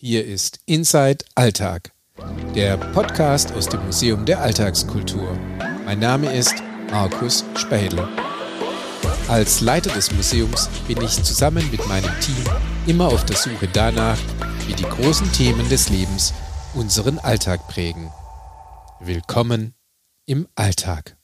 [0.00, 1.90] Hier ist Inside Alltag,
[2.54, 5.36] der Podcast aus dem Museum der Alltagskultur.
[5.84, 6.54] Mein Name ist
[6.92, 8.08] Markus Spädel.
[9.26, 12.44] Als Leiter des Museums bin ich zusammen mit meinem Team
[12.86, 14.20] immer auf der Suche danach,
[14.68, 16.32] wie die großen Themen des Lebens
[16.74, 18.12] unseren Alltag prägen.
[19.00, 19.74] Willkommen
[20.26, 21.16] im Alltag.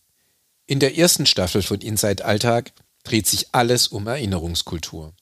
[0.67, 2.73] In der ersten Staffel von Inside Alltag
[3.05, 5.15] dreht sich alles um Erinnerungskultur.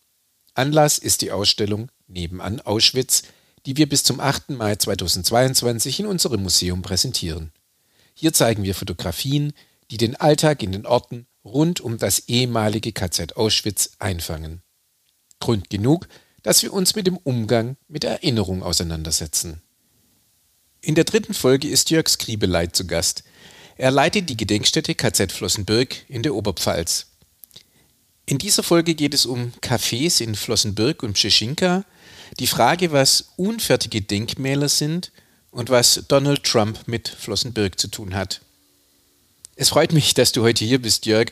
[0.55, 3.25] Anlass ist die Ausstellung Nebenan Auschwitz,
[3.66, 4.50] die wir bis zum 8.
[4.50, 7.52] Mai 2022 in unserem Museum präsentieren.
[8.14, 9.52] Hier zeigen wir Fotografien,
[9.91, 14.62] die den Alltag in den Orten rund um das ehemalige KZ Auschwitz einfangen.
[15.40, 16.09] Grund genug,
[16.42, 19.62] dass wir uns mit dem Umgang mit Erinnerung auseinandersetzen.
[20.80, 23.23] In der dritten Folge ist Jörg Skribeleit zu Gast.
[23.76, 27.06] Er leitet die Gedenkstätte KZ Flossenbürg in der Oberpfalz.
[28.26, 31.84] In dieser Folge geht es um Cafés in Flossenbürg und Pscheschinka,
[32.38, 35.12] die Frage, was unfertige Denkmäler sind
[35.50, 38.40] und was Donald Trump mit Flossenbürg zu tun hat.
[39.54, 41.30] Es freut mich, dass du heute hier bist, Jörg.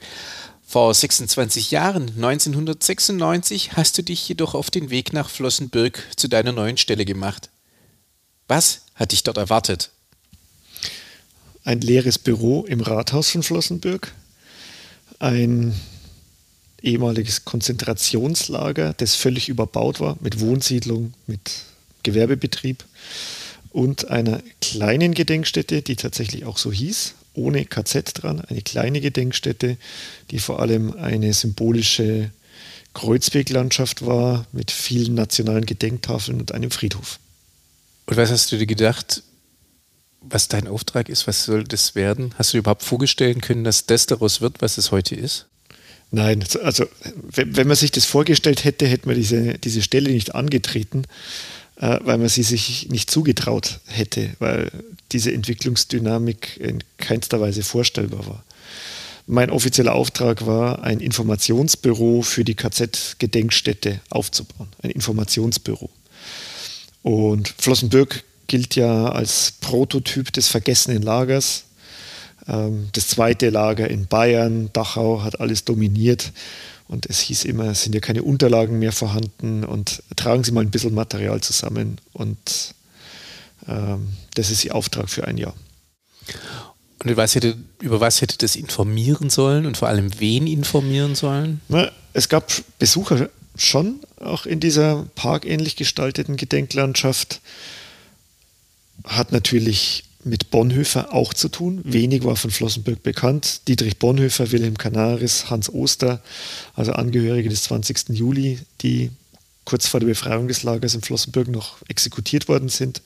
[0.66, 6.52] Vor 26 Jahren, 1996, hast du dich jedoch auf den Weg nach Flossenbürg zu deiner
[6.52, 7.50] neuen Stelle gemacht.
[8.47, 9.91] Was hat dich dort erwartet?
[11.64, 14.12] Ein leeres Büro im Rathaus von Flossenbürg,
[15.19, 15.75] ein
[16.83, 21.50] ehemaliges Konzentrationslager, das völlig überbaut war mit Wohnsiedlung, mit
[22.03, 22.84] Gewerbebetrieb
[23.70, 29.77] und einer kleinen Gedenkstätte, die tatsächlich auch so hieß, ohne KZ dran, eine kleine Gedenkstätte,
[30.31, 32.31] die vor allem eine symbolische
[32.94, 37.20] Kreuzweglandschaft war mit vielen nationalen Gedenktafeln und einem Friedhof.
[38.06, 39.22] Und was hast du dir gedacht,
[40.20, 41.27] was dein Auftrag ist?
[41.27, 42.34] Was soll das werden?
[42.37, 45.47] Hast du überhaupt vorstellen können, dass das daraus wird, was es heute ist?
[46.12, 46.86] Nein, also
[47.30, 51.05] wenn man sich das vorgestellt hätte, hätte man diese, diese Stelle nicht angetreten,
[51.77, 54.70] äh, weil man sie sich nicht zugetraut hätte, weil
[55.12, 58.44] diese Entwicklungsdynamik in keinster Weise vorstellbar war.
[59.27, 65.88] Mein offizieller Auftrag war, ein Informationsbüro für die KZ-Gedenkstätte aufzubauen, ein Informationsbüro.
[67.03, 71.65] Und Flossenbürg gilt ja als Prototyp des vergessenen Lagers,
[72.93, 76.33] das zweite Lager in Bayern, Dachau, hat alles dominiert.
[76.88, 80.62] Und es hieß immer, es sind ja keine Unterlagen mehr vorhanden und tragen Sie mal
[80.62, 81.99] ein bisschen Material zusammen.
[82.12, 82.75] Und
[83.69, 85.55] ähm, das ist Ihr Auftrag für ein Jahr.
[87.05, 91.60] Und was hätte, über was hätte das informieren sollen und vor allem wen informieren sollen?
[91.69, 97.41] Na, es gab Besucher schon, auch in dieser parkähnlich gestalteten Gedenklandschaft.
[99.05, 101.81] Hat natürlich mit Bonhoeffer auch zu tun.
[101.84, 103.62] Wenig war von Flossenbürg bekannt.
[103.69, 106.20] Dietrich Bonhoeffer, Wilhelm Canaris, Hans Oster,
[106.75, 108.10] also Angehörige des 20.
[108.10, 109.10] Juli, die
[109.64, 113.03] kurz vor der Befreiung des Lagers in Flossenbürg noch exekutiert worden sind.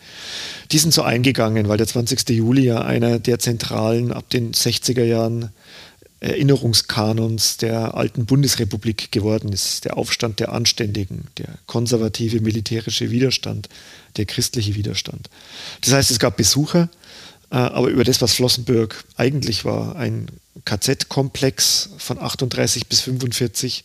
[0.73, 2.29] Die sind so eingegangen, weil der 20.
[2.31, 5.51] Juli ja einer der zentralen ab den 60er Jahren
[6.21, 9.85] Erinnerungskanons der alten Bundesrepublik geworden ist.
[9.85, 13.69] Der Aufstand der Anständigen, der konservative militärische Widerstand,
[14.17, 15.29] der christliche Widerstand.
[15.83, 16.89] Das heißt, es gab Besucher,
[17.59, 20.27] aber über das, was Flossenbürg eigentlich war, ein
[20.65, 23.85] KZ-Komplex von 38 bis 45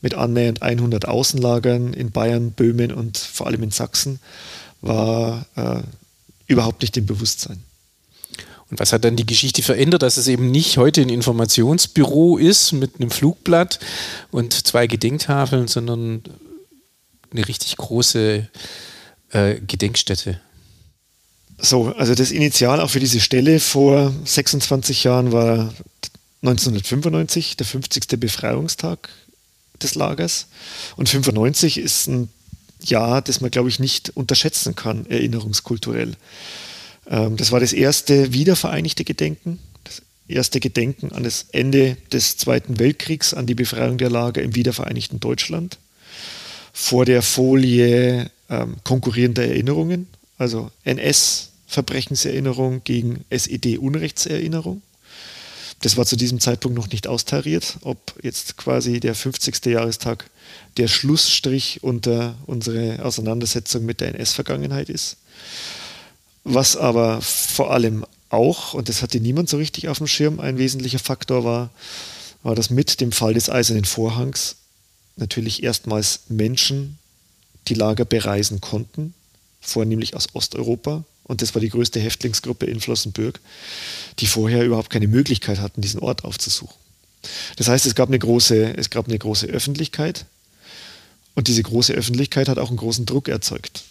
[0.00, 4.20] mit annähernd 100 Außenlagern in Bayern, Böhmen und vor allem in Sachsen,
[4.80, 5.82] war äh,
[6.46, 7.62] überhaupt nicht im Bewusstsein.
[8.70, 12.72] Und was hat dann die Geschichte verändert, dass es eben nicht heute ein Informationsbüro ist
[12.72, 13.80] mit einem Flugblatt
[14.30, 16.22] und zwei Gedenktafeln, sondern
[17.32, 18.48] eine richtig große
[19.32, 20.40] äh, Gedenkstätte?
[21.62, 25.72] So, also das Initial auch für diese Stelle vor 26 Jahren war
[26.42, 28.18] 1995, der 50.
[28.18, 29.10] Befreiungstag
[29.82, 30.46] des Lagers.
[30.96, 32.28] Und 95 ist ein
[32.82, 36.14] Jahr, das man, glaube ich, nicht unterschätzen kann, erinnerungskulturell.
[37.08, 42.78] Ähm, das war das erste wiedervereinigte Gedenken, das erste Gedenken an das Ende des Zweiten
[42.78, 45.78] Weltkriegs, an die Befreiung der Lager im wiedervereinigten Deutschland.
[46.72, 50.06] Vor der Folie ähm, konkurrierender Erinnerungen,
[50.38, 50.70] also
[51.70, 54.82] NS-Verbrechenserinnerung gegen SED-Unrechtserinnerung.
[55.82, 59.64] Das war zu diesem Zeitpunkt noch nicht austariert, ob jetzt quasi der 50.
[59.66, 60.28] Jahrestag
[60.76, 65.16] der Schlussstrich unter unsere Auseinandersetzung mit der NS-Vergangenheit ist.
[66.44, 70.58] Was aber vor allem auch, und das hatte niemand so richtig auf dem Schirm, ein
[70.58, 71.70] wesentlicher Faktor war,
[72.42, 74.56] war, dass mit dem Fall des Eisernen Vorhangs
[75.16, 76.98] natürlich erstmals Menschen
[77.68, 79.14] die Lager bereisen konnten,
[79.60, 81.04] vornehmlich aus Osteuropa.
[81.30, 83.38] Und das war die größte Häftlingsgruppe in Flossenbürg,
[84.18, 86.74] die vorher überhaupt keine Möglichkeit hatten, diesen Ort aufzusuchen.
[87.54, 90.26] Das heißt, es gab eine große, es gab eine große Öffentlichkeit
[91.36, 93.84] und diese große Öffentlichkeit hat auch einen großen Druck erzeugt.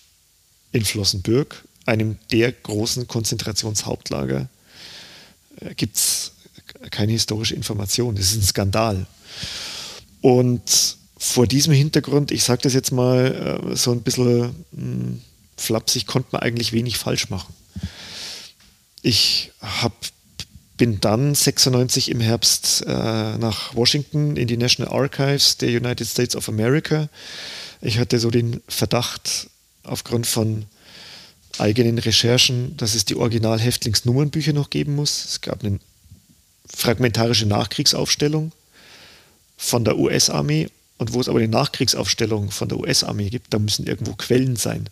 [0.74, 4.50] in Flossenbürg, einem der großen Konzentrationshauptlager,
[5.62, 6.34] äh, gibt es
[6.92, 8.16] keine historische Information.
[8.16, 9.08] Das ist ein Skandal.
[10.20, 15.22] Und vor diesem Hintergrund, ich sage das jetzt mal äh, so ein bisschen hm,
[15.60, 17.54] flapsig, konnte man eigentlich wenig falsch machen.
[19.02, 19.94] Ich hab,
[20.78, 26.36] bin dann 96 im Herbst äh, nach Washington in die National Archives der United States
[26.36, 27.10] of America.
[27.82, 29.50] Ich hatte so den Verdacht
[29.84, 30.66] aufgrund von
[31.58, 35.26] eigenen Recherchen, dass es die Original-Häftlingsnummernbücher noch geben muss.
[35.26, 35.80] Es gab eine
[36.74, 38.52] fragmentarische Nachkriegsaufstellung
[39.58, 43.88] von der US-Armee und wo es aber eine Nachkriegsaufstellung von der US-Armee gibt, da müssen
[43.88, 44.90] irgendwo Quellen sein,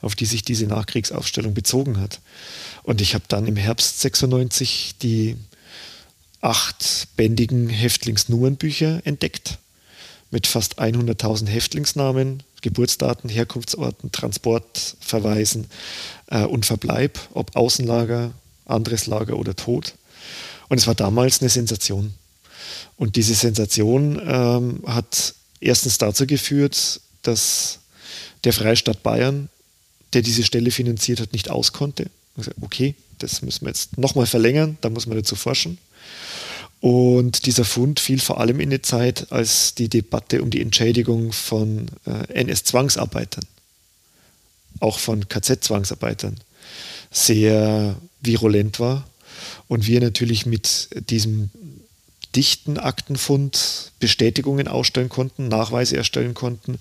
[0.00, 2.20] auf die sich diese Nachkriegsaufstellung bezogen hat.
[2.84, 5.36] Und ich habe dann im Herbst 96 die
[6.40, 9.58] achtbändigen Häftlingsnummernbücher entdeckt
[10.30, 15.66] mit fast 100.000 Häftlingsnamen, Geburtsdaten, Herkunftsorten, Transportverweisen
[16.28, 18.30] äh, und Verbleib, ob Außenlager,
[18.64, 19.94] anderes Lager oder Tod.
[20.68, 22.14] Und es war damals eine Sensation.
[22.96, 27.80] Und diese Sensation ähm, hat erstens dazu geführt, dass
[28.44, 29.48] der Freistaat Bayern,
[30.12, 32.06] der diese Stelle finanziert hat, nicht auskonnte.
[32.60, 35.78] Okay, das müssen wir jetzt nochmal verlängern, da muss man dazu forschen.
[36.80, 41.32] Und dieser Fund fiel vor allem in die Zeit, als die Debatte um die Entschädigung
[41.32, 43.44] von äh, NS-Zwangsarbeitern,
[44.78, 46.38] auch von KZ-Zwangsarbeitern,
[47.10, 49.08] sehr virulent war.
[49.66, 51.50] Und wir natürlich mit diesem
[52.38, 56.78] dichten Aktenfund Bestätigungen ausstellen konnten, Nachweise erstellen konnten,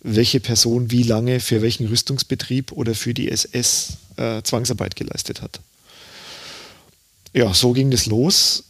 [0.00, 5.60] welche Person wie lange für welchen Rüstungsbetrieb oder für die SS äh, Zwangsarbeit geleistet hat.
[7.32, 8.64] Ja, so ging das los.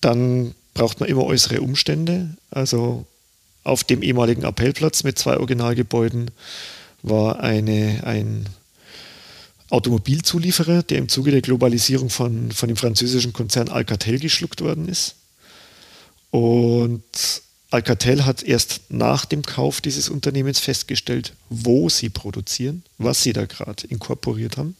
[0.00, 2.36] Dann braucht man immer äußere Umstände.
[2.52, 3.04] Also
[3.64, 6.30] auf dem ehemaligen Appellplatz mit zwei Originalgebäuden
[7.02, 8.46] war eine, ein
[9.70, 15.16] Automobilzulieferer, der im Zuge der Globalisierung von, von dem französischen Konzern Alcatel geschluckt worden ist.
[16.30, 17.02] Und
[17.70, 23.46] Alcatel hat erst nach dem Kauf dieses Unternehmens festgestellt, wo sie produzieren, was sie da
[23.46, 24.76] gerade inkorporiert haben.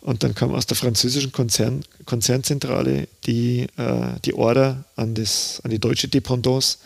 [0.00, 5.70] Und dann kam aus der französischen Konzern, Konzernzentrale die, äh, die Order an, das, an
[5.70, 6.78] die deutsche Dependance,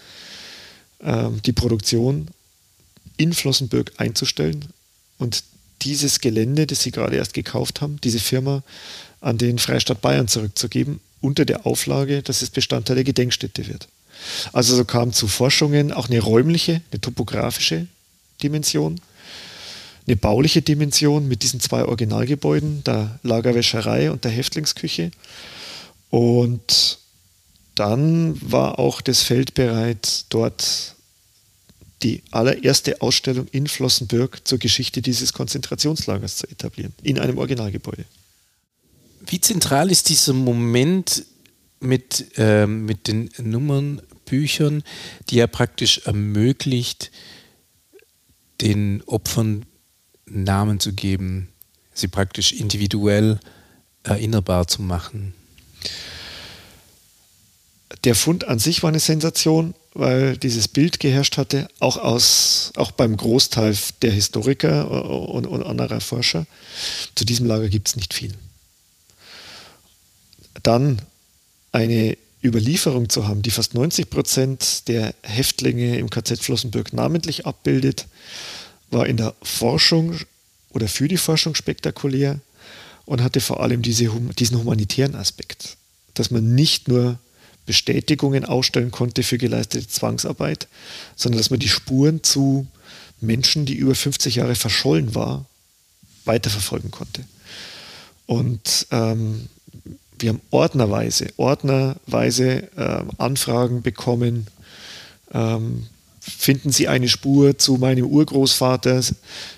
[1.00, 2.28] äh, die Produktion
[3.16, 4.66] in Flossenbürg einzustellen
[5.18, 5.44] und
[5.82, 8.62] dieses Gelände, das sie gerade erst gekauft haben, diese Firma
[9.20, 13.88] an den Freistaat Bayern zurückzugeben, unter der Auflage, dass es Bestandteil der Gedenkstätte wird.
[14.52, 17.86] Also so kam zu Forschungen auch eine räumliche, eine topografische
[18.42, 19.00] Dimension,
[20.06, 25.10] eine bauliche Dimension mit diesen zwei Originalgebäuden, der Lagerwäscherei und der Häftlingsküche.
[26.10, 26.98] Und
[27.74, 30.96] dann war auch das Feld bereit, dort
[32.02, 38.04] die allererste Ausstellung in Flossenbürg zur Geschichte dieses Konzentrationslagers zu etablieren, in einem Originalgebäude.
[39.30, 41.24] Wie zentral ist dieser Moment
[41.78, 44.82] mit, äh, mit den Nummernbüchern,
[45.28, 47.12] die ja praktisch ermöglicht,
[48.60, 49.66] den Opfern
[50.26, 51.48] Namen zu geben,
[51.94, 53.38] sie praktisch individuell
[54.02, 55.32] erinnerbar zu machen?
[58.02, 62.90] Der Fund an sich war eine Sensation, weil dieses Bild geherrscht hatte, auch, aus, auch
[62.90, 66.46] beim Großteil der Historiker und, und anderer Forscher.
[67.14, 68.34] Zu diesem Lager gibt es nicht viel
[70.62, 71.02] dann
[71.72, 78.06] eine Überlieferung zu haben, die fast 90 Prozent der Häftlinge im KZ Flossenbürg namentlich abbildet,
[78.90, 80.16] war in der Forschung
[80.70, 82.40] oder für die Forschung spektakulär
[83.04, 85.76] und hatte vor allem diese, diesen humanitären Aspekt,
[86.14, 87.18] dass man nicht nur
[87.66, 90.66] Bestätigungen ausstellen konnte für geleistete Zwangsarbeit,
[91.16, 92.66] sondern dass man die Spuren zu
[93.20, 95.44] Menschen, die über 50 Jahre verschollen war,
[96.24, 97.24] weiterverfolgen konnte.
[98.26, 99.48] Und ähm,
[100.22, 104.46] wir haben ordnerweise, ordnerweise äh, Anfragen bekommen.
[105.32, 105.86] Ähm,
[106.20, 109.02] finden Sie eine Spur zu meinem Urgroßvater?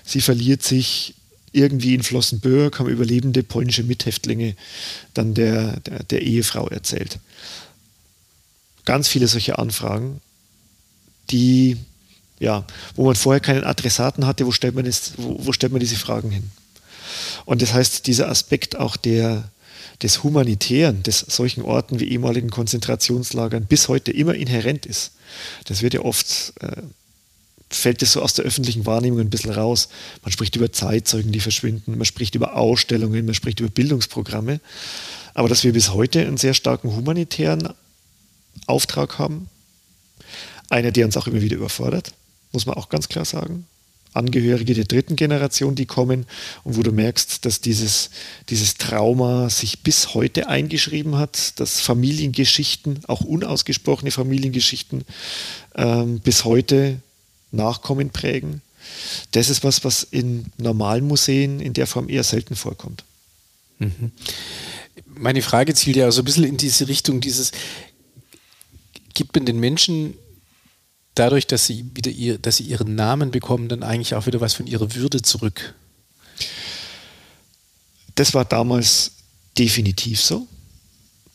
[0.03, 1.15] Sie verliert sich
[1.51, 4.55] irgendwie in Flossenbürg, haben überlebende polnische Mithäftlinge
[5.13, 7.19] dann der, der, der Ehefrau erzählt.
[8.85, 10.19] Ganz viele solche Anfragen,
[11.29, 11.77] die,
[12.39, 12.65] ja,
[12.95, 15.95] wo man vorher keinen Adressaten hatte, wo stellt man, das, wo, wo stellt man diese
[15.95, 16.51] Fragen hin?
[17.45, 19.49] Und das heißt, dieser Aspekt auch der,
[20.03, 25.13] des Humanitären, des solchen Orten wie ehemaligen Konzentrationslagern bis heute immer inhärent ist.
[25.65, 26.81] Das wird ja oft, äh,
[27.69, 29.87] fällt es so aus der öffentlichen Wahrnehmung ein bisschen raus.
[30.21, 34.59] Man spricht über Zeitzeugen, die verschwinden, man spricht über Ausstellungen, man spricht über Bildungsprogramme.
[35.33, 37.69] Aber dass wir bis heute einen sehr starken humanitären
[38.67, 39.49] Auftrag haben,
[40.69, 42.13] einer, der uns auch immer wieder überfordert,
[42.51, 43.65] muss man auch ganz klar sagen.
[44.13, 46.25] Angehörige der dritten Generation, die kommen
[46.63, 48.09] und wo du merkst, dass dieses,
[48.49, 55.03] dieses Trauma sich bis heute eingeschrieben hat, dass Familiengeschichten, auch unausgesprochene Familiengeschichten,
[55.75, 56.99] ähm, bis heute
[57.51, 58.61] Nachkommen prägen.
[59.31, 63.03] Das ist was, was in normalen Museen in der Form eher selten vorkommt.
[63.79, 64.11] Mhm.
[65.05, 67.51] Meine Frage zielt ja so ein bisschen in diese Richtung, dieses,
[69.13, 70.15] gibt man den Menschen
[71.15, 74.53] dadurch, dass sie wieder ihr, dass sie ihren Namen bekommen, dann eigentlich auch wieder was
[74.53, 75.73] von ihrer Würde zurück?
[78.15, 79.11] Das war damals
[79.57, 80.47] definitiv so.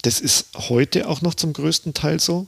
[0.02, 2.47] Das ist heute auch noch zum größten Teil so.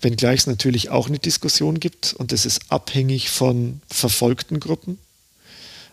[0.00, 4.98] Wenngleich es natürlich auch eine Diskussion gibt und das ist abhängig von verfolgten Gruppen.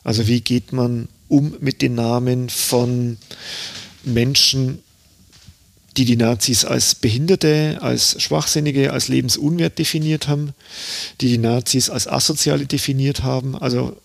[0.04, 3.18] Also wie geht man um mit den Namen von
[4.04, 4.84] Menschen,
[5.98, 10.54] die die Nazis als Behinderte, als Schwachsinnige, als lebensunwert definiert haben,
[11.20, 13.58] die die Nazis als Asoziale definiert haben.
[13.58, 13.98] Also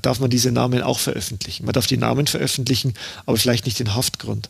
[0.00, 1.66] darf man diese Namen auch veröffentlichen.
[1.66, 2.94] Man darf die Namen veröffentlichen,
[3.26, 4.48] aber vielleicht nicht den Haftgrund.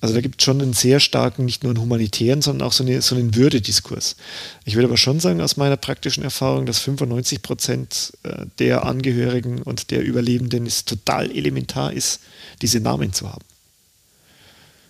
[0.00, 2.84] Also da gibt es schon einen sehr starken, nicht nur einen humanitären, sondern auch so,
[2.84, 4.16] eine, so einen Würdediskurs.
[4.64, 9.62] Ich würde aber schon sagen, aus meiner praktischen Erfahrung, dass 95 Prozent äh, der Angehörigen
[9.62, 12.20] und der Überlebenden es total elementar ist,
[12.62, 13.44] diese Namen zu haben.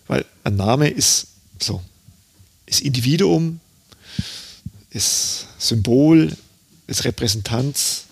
[0.08, 1.28] Weil ein Name ist
[1.60, 1.82] so,
[2.66, 3.60] ist Individuum,
[4.90, 6.36] ist Symbol,
[6.86, 8.04] ist Repräsentanz,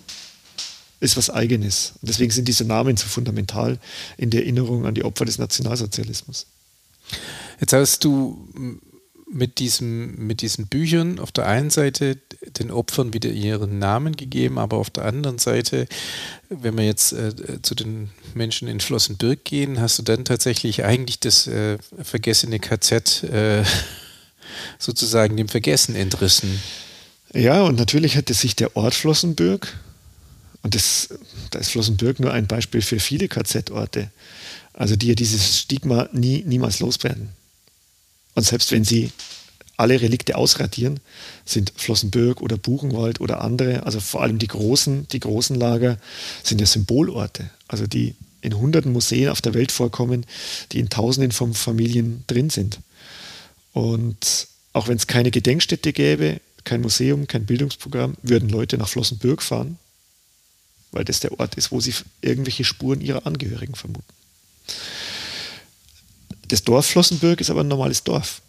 [1.01, 1.95] ist was Eigenes.
[2.01, 3.79] Und deswegen sind diese Namen so fundamental
[4.17, 6.47] in der Erinnerung an die Opfer des Nationalsozialismus.
[7.61, 8.49] Jetzt hast du
[9.31, 12.17] mit, diesem, mit diesen Büchern auf der einen Seite
[12.59, 15.87] den Opfern wieder ihren Namen gegeben, aber auf der anderen Seite,
[16.49, 21.19] wenn wir jetzt äh, zu den Menschen in Flossenbürg gehen, hast du dann tatsächlich eigentlich
[21.19, 23.65] das äh, vergessene KZ äh,
[24.79, 26.61] sozusagen dem Vergessen entrissen.
[27.35, 29.77] Ja, und natürlich hätte sich der Ort Flossenbürg,
[30.63, 31.09] und das,
[31.51, 34.11] da ist Flossenbürg nur ein Beispiel für viele KZ-Orte,
[34.73, 37.31] also die ja dieses Stigma nie, niemals loswerden.
[38.37, 39.11] Und selbst wenn sie
[39.77, 41.01] alle Relikte ausradieren,
[41.45, 45.99] sind Flossenbürg oder Buchenwald oder andere, also vor allem die großen, die großen Lager,
[46.43, 50.25] sind ja Symbolorte, also die in hunderten Museen auf der Welt vorkommen,
[50.73, 52.81] die in tausenden von Familien drin sind.
[53.73, 59.43] Und auch wenn es keine Gedenkstätte gäbe, kein Museum, kein Bildungsprogramm, würden Leute nach Flossenbürg
[59.43, 59.79] fahren,
[60.93, 64.13] weil das der Ort ist, wo sie irgendwelche Spuren ihrer Angehörigen vermuten.
[66.49, 68.43] Das Dorf Flossenbürg ist aber ein normales Dorf.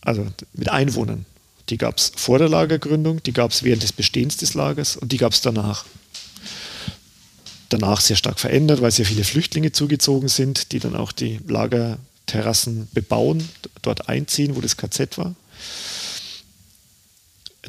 [0.00, 1.26] Also mit Einwohnern.
[1.68, 5.12] Die gab es vor der Lagergründung, die gab es während des Bestehens des Lagers und
[5.12, 5.84] die gab es danach.
[7.68, 12.88] Danach sehr stark verändert, weil sehr viele Flüchtlinge zugezogen sind, die dann auch die Lagerterrassen
[12.92, 13.48] bebauen,
[13.82, 15.36] dort einziehen, wo das KZ war.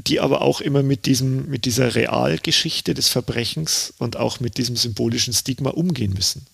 [0.08, 4.78] Die aber auch immer mit, diesem, mit dieser Realgeschichte des Verbrechens und auch mit diesem
[4.78, 6.48] symbolischen Stigma umgehen müssen.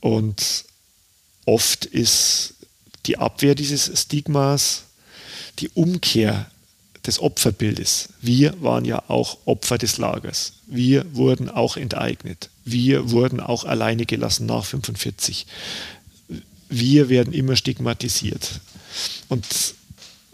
[0.00, 0.64] Und
[1.46, 2.54] oft ist
[3.06, 4.82] die Abwehr dieses Stigmas
[5.58, 6.50] die Umkehr
[7.06, 8.10] des Opferbildes.
[8.20, 10.54] Wir waren ja auch Opfer des Lagers.
[10.66, 12.50] Wir wurden auch enteignet.
[12.64, 15.46] Wir wurden auch alleine gelassen nach 1945.
[16.68, 18.60] Wir werden immer stigmatisiert.
[19.28, 19.46] Und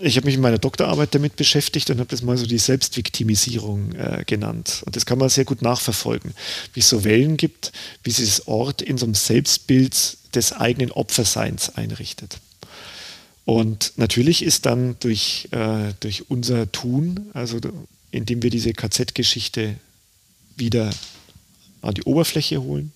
[0.03, 3.93] ich habe mich in meiner Doktorarbeit damit beschäftigt und habe das mal so die Selbstviktimisierung
[3.93, 4.83] äh, genannt.
[4.85, 6.35] Und das kann man sehr gut nachverfolgen,
[6.75, 10.91] wie es so Wellen gibt, wie sich das Ort in so einem Selbstbild des eigenen
[10.91, 12.39] Opferseins einrichtet.
[13.45, 17.59] Und natürlich ist dann durch, äh, durch unser Tun, also
[18.11, 19.77] indem wir diese KZ-Geschichte
[20.57, 20.91] wieder
[21.81, 22.93] an die Oberfläche holen,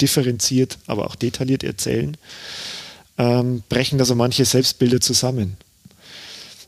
[0.00, 2.16] differenziert, aber auch detailliert erzählen,
[3.18, 5.56] ähm, brechen da so manche Selbstbilder zusammen.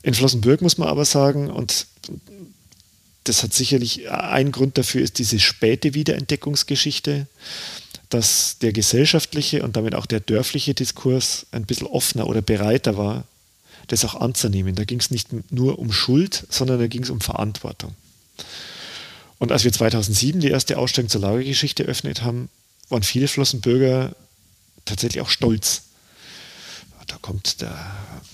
[0.03, 1.87] In Flossenbürg muss man aber sagen, und
[3.25, 7.27] das hat sicherlich ein Grund dafür, ist diese späte Wiederentdeckungsgeschichte,
[8.09, 13.25] dass der gesellschaftliche und damit auch der dörfliche Diskurs ein bisschen offener oder bereiter war,
[13.87, 14.75] das auch anzunehmen.
[14.75, 17.95] Da ging es nicht nur um Schuld, sondern da ging es um Verantwortung.
[19.39, 22.49] Und als wir 2007 die erste Ausstellung zur Lagergeschichte eröffnet haben,
[22.89, 24.15] waren viele Flossenbürger
[24.85, 25.83] tatsächlich auch stolz
[27.07, 27.79] da kommt der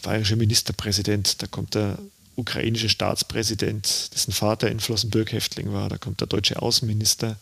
[0.02, 1.98] bayerische Ministerpräsident, da kommt der
[2.36, 7.36] ukrainische Staatspräsident, dessen Vater in Flossenbürg Häftling war, da kommt der deutsche Außenminister.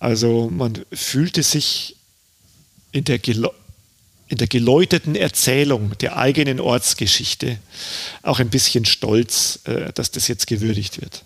[0.00, 1.96] Also man fühlte sich
[2.90, 7.58] in der, in der geläuteten Erzählung der eigenen Ortsgeschichte
[8.22, 11.24] auch ein bisschen stolz, äh, dass das jetzt gewürdigt wird.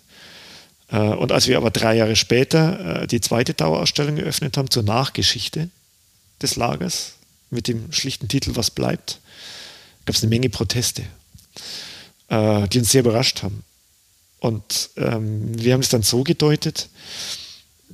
[0.89, 4.83] Äh, und als wir aber drei Jahre später äh, die zweite Dauerausstellung eröffnet haben zur
[4.83, 5.69] Nachgeschichte
[6.41, 7.16] des Lagers,
[7.49, 9.19] mit dem schlichten Titel Was bleibt,
[10.05, 11.03] gab es eine Menge Proteste,
[12.29, 13.63] äh, die uns sehr überrascht haben.
[14.39, 16.89] Und ähm, wir haben es dann so gedeutet,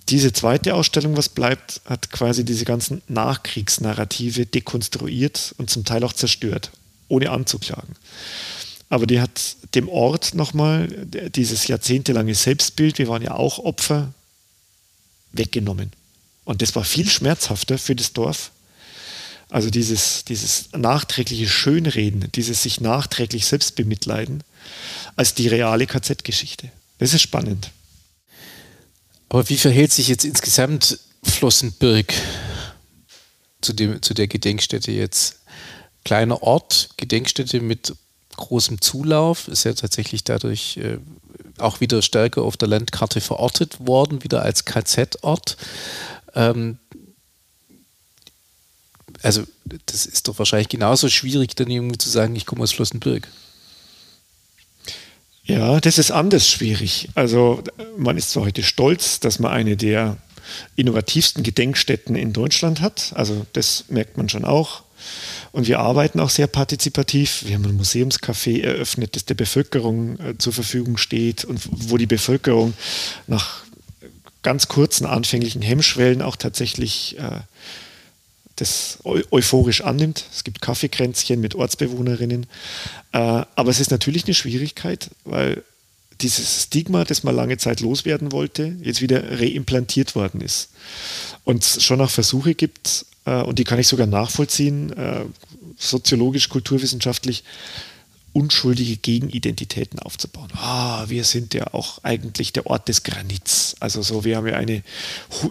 [0.10, 6.14] diese zweite Ausstellung, was bleibt, hat quasi diese ganzen Nachkriegsnarrative dekonstruiert und zum Teil auch
[6.14, 6.72] zerstört,
[7.08, 7.96] ohne anzuklagen.
[8.90, 10.88] Aber die hat dem Ort nochmal
[11.36, 14.14] dieses jahrzehntelange Selbstbild, wir waren ja auch Opfer,
[15.32, 15.92] weggenommen.
[16.46, 18.52] Und das war viel schmerzhafter für das Dorf.
[19.54, 24.44] Also dieses, dieses nachträgliche Schönreden, dieses sich nachträglich selbst bemitleiden,
[25.16, 26.72] als die reale KZ-Geschichte.
[26.98, 27.70] Das ist spannend.
[29.30, 32.16] Aber wie verhält sich jetzt insgesamt Flossenbürg
[33.62, 35.42] zu, dem, zu der Gedenkstätte jetzt?
[36.04, 37.94] Kleiner Ort, Gedenkstätte mit
[38.36, 40.98] großem Zulauf, ist ja tatsächlich dadurch äh,
[41.60, 45.58] auch wieder stärker auf der Landkarte verortet worden, wieder als KZ-Ort.
[46.34, 46.80] Ähm,
[49.24, 49.44] also
[49.86, 53.28] das ist doch wahrscheinlich genauso schwierig, dann irgendwie zu sagen, ich komme aus Flossenbürg.
[55.46, 57.10] Ja, das ist anders schwierig.
[57.16, 57.64] Also
[57.98, 60.18] man ist zwar heute stolz, dass man eine der
[60.76, 63.12] innovativsten Gedenkstätten in Deutschland hat.
[63.16, 64.84] Also das merkt man schon auch.
[65.52, 67.44] Und wir arbeiten auch sehr partizipativ.
[67.46, 72.08] Wir haben ein Museumscafé eröffnet, das der Bevölkerung äh, zur Verfügung steht und wo die
[72.08, 72.74] Bevölkerung
[73.28, 73.64] nach
[74.44, 77.42] ganz kurzen anfänglichen Hemmschwellen auch tatsächlich äh,
[78.56, 80.26] das euphorisch annimmt.
[80.32, 82.46] Es gibt Kaffeekränzchen mit Ortsbewohnerinnen.
[83.12, 85.64] Äh, aber es ist natürlich eine Schwierigkeit, weil
[86.22, 90.70] dieses Stigma, das man lange Zeit loswerden wollte, jetzt wieder reimplantiert worden ist.
[91.44, 95.26] Und es schon auch Versuche gibt, äh, und die kann ich sogar nachvollziehen, äh,
[95.78, 97.44] soziologisch, kulturwissenschaftlich,
[98.34, 100.50] unschuldige Gegenidentitäten aufzubauen.
[100.56, 103.76] Ah, wir sind ja auch eigentlich der Ort des Granits.
[103.80, 104.84] Also so, wir haben ja eine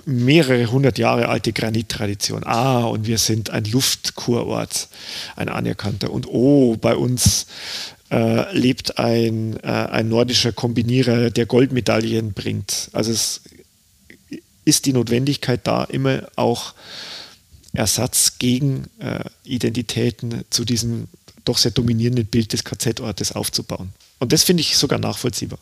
[0.04, 2.44] mehrere hundert Jahre alte Granittradition.
[2.44, 4.88] Ah, und wir sind ein Luftkurort,
[5.36, 6.10] ein anerkannter.
[6.10, 7.46] Und oh, bei uns
[8.10, 12.90] äh, lebt ein, äh, ein nordischer Kombinierer, der Goldmedaillen bringt.
[12.92, 13.42] Also es
[14.64, 16.74] ist die Notwendigkeit da, immer auch
[17.72, 21.08] Ersatz gegen äh, Identitäten zu diesem
[21.44, 23.92] doch sehr dominierenden Bild des KZ-Ortes aufzubauen.
[24.18, 25.58] Und das finde ich sogar nachvollziehbar.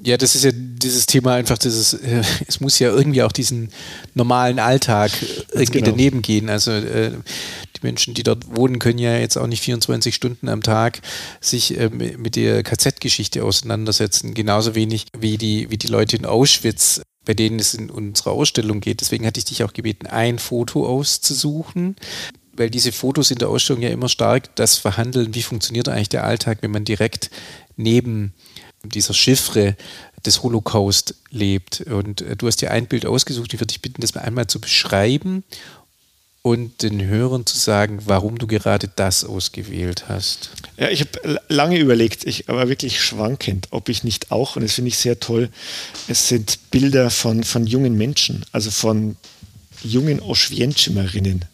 [0.00, 3.70] Ja, das ist ja dieses Thema einfach, dieses, äh, es muss ja irgendwie auch diesen
[4.14, 5.10] normalen Alltag
[5.52, 5.90] irgendwie genau.
[5.90, 6.48] daneben gehen.
[6.48, 7.10] Also äh,
[7.76, 11.00] die Menschen, die dort wohnen, können ja jetzt auch nicht 24 Stunden am Tag
[11.40, 14.34] sich äh, mit der KZ-Geschichte auseinandersetzen.
[14.34, 18.80] Genauso wenig wie die, wie die Leute in Auschwitz, bei denen es in unserer Ausstellung
[18.80, 19.00] geht.
[19.00, 21.96] Deswegen hatte ich dich auch gebeten, ein Foto auszusuchen
[22.58, 26.24] weil diese Fotos in der Ausstellung ja immer stark das verhandeln, wie funktioniert eigentlich der
[26.24, 27.30] Alltag, wenn man direkt
[27.76, 28.32] neben
[28.84, 29.76] dieser Chiffre
[30.24, 31.82] des Holocaust lebt.
[31.82, 33.52] Und äh, du hast dir ein Bild ausgesucht.
[33.52, 35.44] Ich würde dich bitten, das mal einmal zu beschreiben
[36.42, 40.50] und den Hörern zu sagen, warum du gerade das ausgewählt hast.
[40.76, 44.74] Ja, ich habe lange überlegt, ich war wirklich schwankend, ob ich nicht auch, und das
[44.74, 45.50] finde ich sehr toll,
[46.06, 49.16] es sind Bilder von, von jungen Menschen, also von
[49.82, 51.44] jungen Oschwienschimerinnen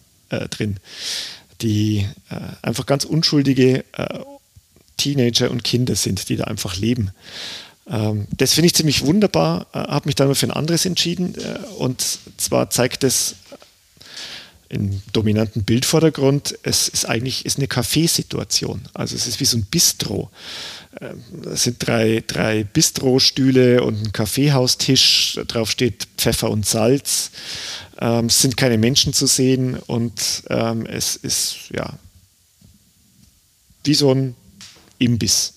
[0.43, 0.79] äh, drin,
[1.61, 4.19] die äh, einfach ganz unschuldige äh,
[4.97, 7.11] Teenager und Kinder sind, die da einfach leben.
[7.87, 11.35] Ähm, das finde ich ziemlich wunderbar, äh, habe mich dann mal für ein anderes entschieden
[11.35, 13.37] äh, und zwar zeigt es
[14.75, 18.83] im dominanten Bildvordergrund, es ist eigentlich ist eine Kaffeesituation.
[18.93, 20.31] Also es ist wie so ein Bistro.
[21.53, 25.41] Es sind drei, drei Bistrostühle und ein Kaffeehaustisch.
[25.47, 27.31] Drauf steht Pfeffer und Salz.
[28.01, 31.99] Ähm, es sind keine Menschen zu sehen und ähm, es ist ja
[33.85, 34.35] wie so ein
[34.99, 35.55] Imbiss.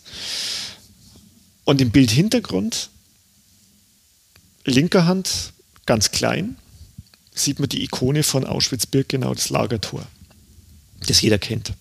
[1.63, 2.89] Und im Bildhintergrund,
[4.65, 5.53] linker Hand,
[5.85, 6.57] ganz klein,
[7.33, 10.05] sieht man die Ikone von Auschwitz-Birkenau, das Lagertor,
[11.07, 11.73] das jeder kennt.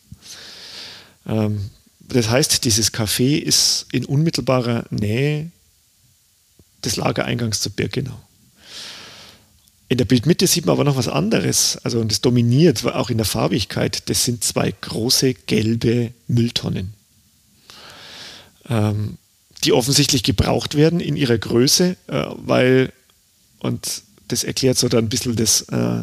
[1.26, 1.70] Ähm,
[2.08, 5.50] das heißt, dieses Café ist in unmittelbarer Nähe
[6.84, 8.18] des Lagereingangs zu Birkenau.
[9.88, 11.78] In der Bildmitte sieht man aber noch was anderes.
[11.84, 14.08] Also, und das dominiert auch in der Farbigkeit.
[14.08, 16.94] Das sind zwei große gelbe Mülltonnen,
[18.68, 19.18] ähm,
[19.62, 22.92] die offensichtlich gebraucht werden in ihrer Größe, äh, weil,
[23.60, 26.02] und das erklärt so dann ein bisschen das, äh,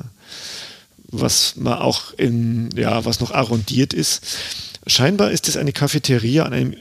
[1.08, 4.22] was man auch in, ja, was noch arrondiert ist.
[4.88, 6.76] Scheinbar ist es eine Cafeteria an einem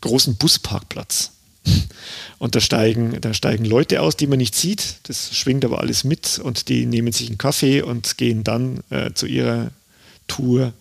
[0.00, 1.30] großen Busparkplatz.
[2.38, 4.96] Und da steigen, da steigen Leute aus, die man nicht sieht.
[5.04, 9.12] Das schwingt aber alles mit und die nehmen sich einen Kaffee und gehen dann äh,
[9.14, 9.70] zu ihrer
[10.26, 10.72] Tour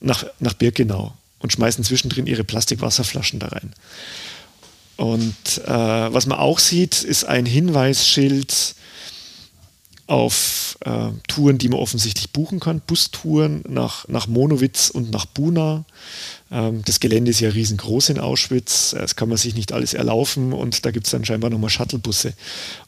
[0.00, 3.72] nach, nach Birkenau und schmeißen zwischendrin ihre Plastikwasserflaschen da rein.
[4.96, 8.74] Und äh, was man auch sieht, ist ein Hinweisschild
[10.06, 15.84] auf äh, Touren, die man offensichtlich buchen kann, Bustouren nach, nach Monowitz und nach Buna.
[16.50, 20.52] Ähm, das Gelände ist ja riesengroß in Auschwitz, das kann man sich nicht alles erlaufen
[20.52, 22.34] und da gibt es dann scheinbar nochmal Shuttlebusse.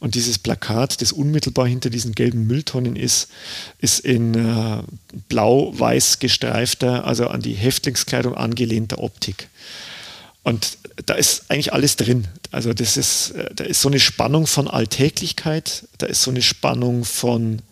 [0.01, 3.29] Und dieses Plakat, das unmittelbar hinter diesen gelben Mülltonnen ist,
[3.79, 4.83] ist in äh,
[5.29, 9.49] blau-weiß gestreifter, also an die Häftlingskleidung angelehnter Optik.
[10.45, 12.29] Und da ist eigentlich alles drin.
[12.53, 16.43] Also das ist, äh, da ist so eine Spannung von Alltäglichkeit, da ist so eine
[16.43, 17.63] Spannung von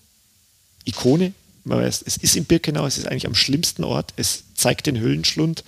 [0.84, 1.32] Ikone.
[1.64, 4.14] Man weiß, es ist in Birkenau, es ist eigentlich am schlimmsten Ort.
[4.16, 5.62] Es zeigt den Höhlenschlund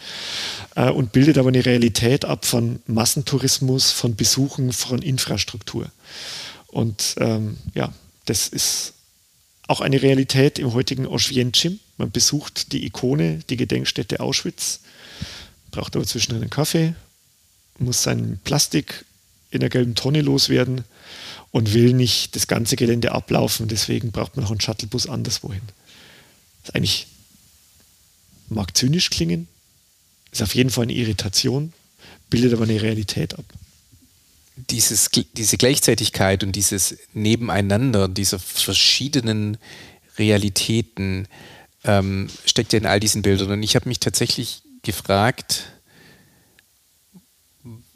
[0.75, 5.91] äh, und bildet aber eine Realität ab von Massentourismus, von Besuchen, von Infrastruktur.
[6.67, 7.93] Und ähm, ja,
[8.25, 8.95] das ist
[9.69, 11.79] auch eine Realität im heutigen Oświęcim.
[11.97, 14.81] Man besucht die Ikone, die Gedenkstätte Auschwitz
[15.75, 16.95] braucht aber zwischendrin einen Kaffee,
[17.79, 19.05] muss sein Plastik
[19.51, 20.85] in der gelben Tonne loswerden
[21.51, 23.67] und will nicht das ganze Gelände ablaufen.
[23.67, 25.63] Deswegen braucht man noch einen Shuttlebus anderswohin.
[26.63, 27.09] Das eigentlich,
[28.49, 29.49] mag zynisch klingen,
[30.31, 31.73] ist auf jeden Fall eine Irritation,
[32.31, 33.45] bildet aber eine Realität ab.
[34.57, 39.57] Dieses, diese Gleichzeitigkeit und dieses Nebeneinander dieser verschiedenen
[40.19, 41.27] Realitäten
[41.83, 43.51] ähm, steckt ja in all diesen Bildern.
[43.51, 45.65] Und ich habe mich tatsächlich gefragt,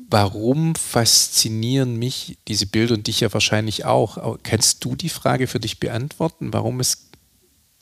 [0.08, 4.38] warum faszinieren mich diese Bilder und dich ja wahrscheinlich auch.
[4.42, 7.10] Kannst du die Frage für dich beantworten, warum es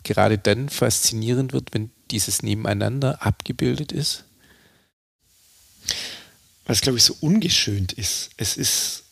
[0.05, 4.25] gerade dann faszinierend wird, wenn dieses Nebeneinander abgebildet ist?
[6.67, 8.31] Es, glaube ich, so ungeschönt ist.
[8.37, 9.05] Es ist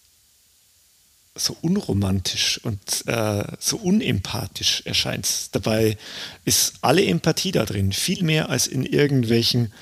[1.36, 5.28] so unromantisch und äh, so unempathisch erscheint.
[5.52, 5.98] Dabei
[6.44, 9.72] ist alle Empathie da drin, viel mehr als in irgendwelchen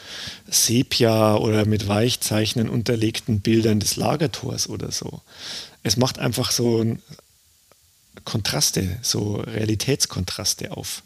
[0.49, 5.21] Sepia oder mit Weichzeichnen unterlegten Bildern des Lagertors oder so.
[5.83, 6.97] Es macht einfach so
[8.25, 11.03] Kontraste, so Realitätskontraste auf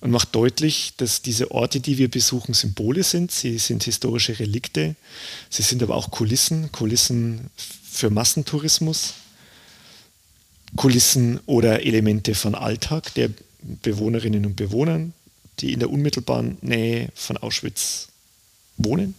[0.00, 3.32] und macht deutlich, dass diese Orte, die wir besuchen, Symbole sind.
[3.32, 4.96] Sie sind historische Relikte,
[5.50, 7.50] sie sind aber auch Kulissen, Kulissen
[7.90, 9.14] für Massentourismus
[10.76, 13.30] Kulissen oder Elemente von Alltag der
[13.62, 15.12] Bewohnerinnen und Bewohnern,
[15.60, 18.08] die in der unmittelbaren Nähe von Auschwitz
[18.76, 19.14] wohnen,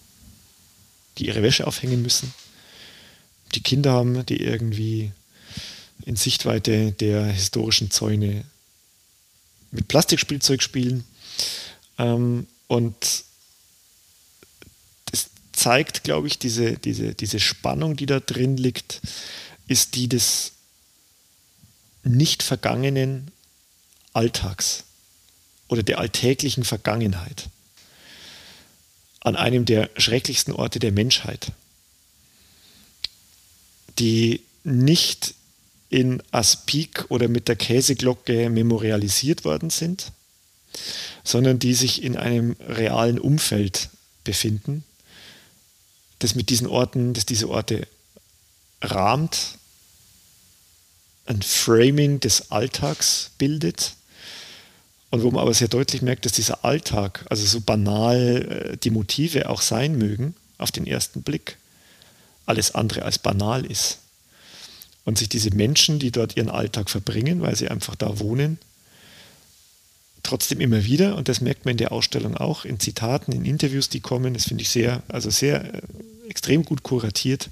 [1.18, 2.34] die ihre Wäsche aufhängen müssen,
[3.56, 5.12] die Kinder haben, die irgendwie
[6.06, 8.46] in Sichtweite der historischen Zäune
[9.72, 11.04] mit Plastikspielzeug spielen.
[11.98, 13.24] Ähm, und
[15.12, 19.02] das zeigt, glaube ich, diese, diese, diese Spannung, die da drin liegt,
[19.68, 20.54] ist die des
[22.04, 23.32] nicht vergangenen
[24.14, 24.86] Alltags
[25.68, 27.50] oder der alltäglichen Vergangenheit
[29.22, 31.52] an einem der schrecklichsten Orte der Menschheit,
[34.00, 35.36] die nicht
[35.90, 40.12] in Aspik oder mit der Käseglocke memorialisiert worden sind,
[41.24, 43.90] sondern die sich in einem realen Umfeld
[44.24, 44.84] befinden,
[46.20, 47.88] das mit diesen Orten, das diese Orte
[48.82, 49.59] rahmt
[51.30, 53.94] ein Framing des Alltags bildet
[55.12, 58.90] und wo man aber sehr deutlich merkt, dass dieser Alltag, also so banal äh, die
[58.90, 61.58] Motive auch sein mögen, auf den ersten Blick,
[62.46, 64.00] alles andere als banal ist.
[65.06, 68.60] Und sich diese Menschen, die dort ihren Alltag verbringen, weil sie einfach da wohnen,
[70.24, 73.90] trotzdem immer wieder, und das merkt man in der Ausstellung auch, in Zitaten, in Interviews,
[73.90, 75.82] die kommen, das finde ich sehr, also sehr äh,
[76.28, 77.50] extrem gut kuratiert,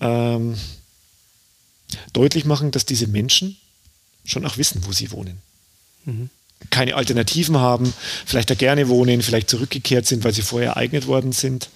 [0.00, 0.56] ähm,
[2.12, 3.56] deutlich machen, dass diese Menschen
[4.24, 5.40] schon auch wissen, wo sie wohnen.
[6.04, 6.30] Mhm.
[6.70, 7.92] Keine Alternativen haben,
[8.26, 11.70] vielleicht da gerne wohnen, vielleicht zurückgekehrt sind, weil sie vorher ereignet worden sind.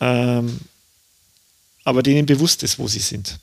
[0.00, 0.60] Ähm,
[1.84, 3.38] aber denen bewusst ist, wo sie sind.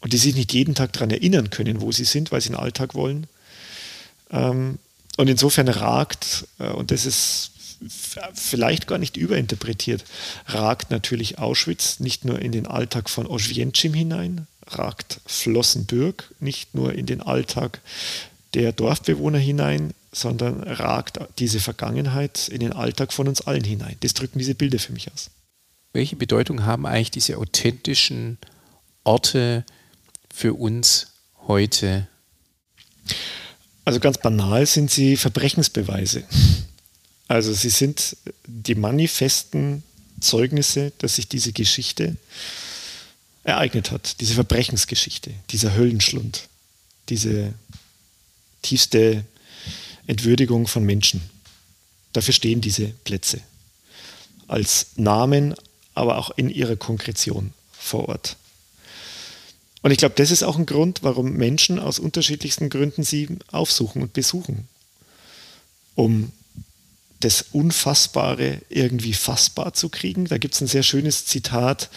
[0.00, 2.58] Und die sich nicht jeden Tag daran erinnern können, wo sie sind, weil sie einen
[2.58, 3.26] Alltag wollen.
[4.30, 4.78] Ähm,
[5.16, 7.50] und insofern ragt, äh, und das ist
[8.34, 10.04] vielleicht gar nicht überinterpretiert,
[10.46, 16.92] ragt natürlich Auschwitz nicht nur in den Alltag von Oświęcim hinein, ragt Flossenbürg nicht nur
[16.94, 17.80] in den Alltag
[18.54, 23.96] der Dorfbewohner hinein, sondern ragt diese Vergangenheit in den Alltag von uns allen hinein.
[24.00, 25.30] Das drücken diese Bilder für mich aus.
[25.92, 28.38] Welche Bedeutung haben eigentlich diese authentischen
[29.04, 29.64] Orte
[30.32, 31.08] für uns
[31.46, 32.08] heute?
[33.84, 36.24] Also ganz banal sind sie Verbrechensbeweise.
[37.28, 39.82] Also sie sind die manifesten
[40.20, 42.16] Zeugnisse, dass sich diese Geschichte
[43.46, 46.48] ereignet hat, diese Verbrechensgeschichte, dieser Höllenschlund,
[47.08, 47.54] diese
[48.62, 49.24] tiefste
[50.06, 51.20] Entwürdigung von Menschen.
[52.12, 53.40] Dafür stehen diese Plätze
[54.48, 55.54] als Namen,
[55.94, 58.36] aber auch in ihrer Konkretion vor Ort.
[59.82, 64.02] Und ich glaube, das ist auch ein Grund, warum Menschen aus unterschiedlichsten Gründen sie aufsuchen
[64.02, 64.66] und besuchen.
[65.94, 66.32] Um
[67.20, 70.26] das Unfassbare irgendwie fassbar zu kriegen.
[70.26, 71.88] Da gibt es ein sehr schönes Zitat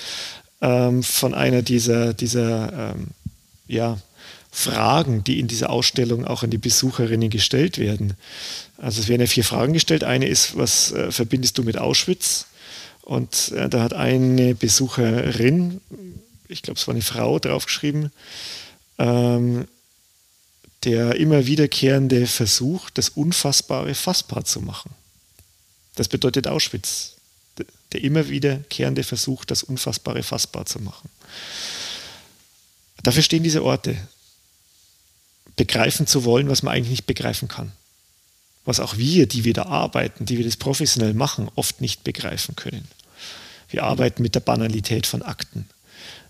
[0.61, 3.07] ähm, von einer dieser, dieser ähm,
[3.67, 3.97] ja,
[4.51, 8.15] Fragen, die in dieser Ausstellung auch an die Besucherinnen gestellt werden.
[8.77, 10.03] Also es werden ja vier Fragen gestellt.
[10.03, 12.47] Eine ist, was äh, verbindest du mit Auschwitz?
[13.01, 15.81] Und äh, da hat eine Besucherin,
[16.47, 18.11] ich glaube es war eine Frau, draufgeschrieben,
[18.97, 19.67] ähm,
[20.83, 24.91] der immer wiederkehrende Versuch, das Unfassbare fassbar zu machen.
[25.95, 27.15] Das bedeutet Auschwitz.
[27.91, 31.09] Der immer wiederkehrende Versuch, das Unfassbare fassbar zu machen.
[33.03, 33.97] Dafür stehen diese Orte.
[35.55, 37.71] Begreifen zu wollen, was man eigentlich nicht begreifen kann.
[38.65, 42.55] Was auch wir, die wir da arbeiten, die wir das professionell machen, oft nicht begreifen
[42.55, 42.87] können.
[43.69, 45.67] Wir arbeiten mit der Banalität von Akten.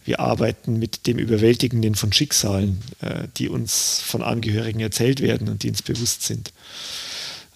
[0.06, 5.64] Wir arbeiten mit dem Überwältigenden von Schicksalen, äh, die uns von Angehörigen erzählt werden und
[5.64, 6.52] die uns bewusst sind.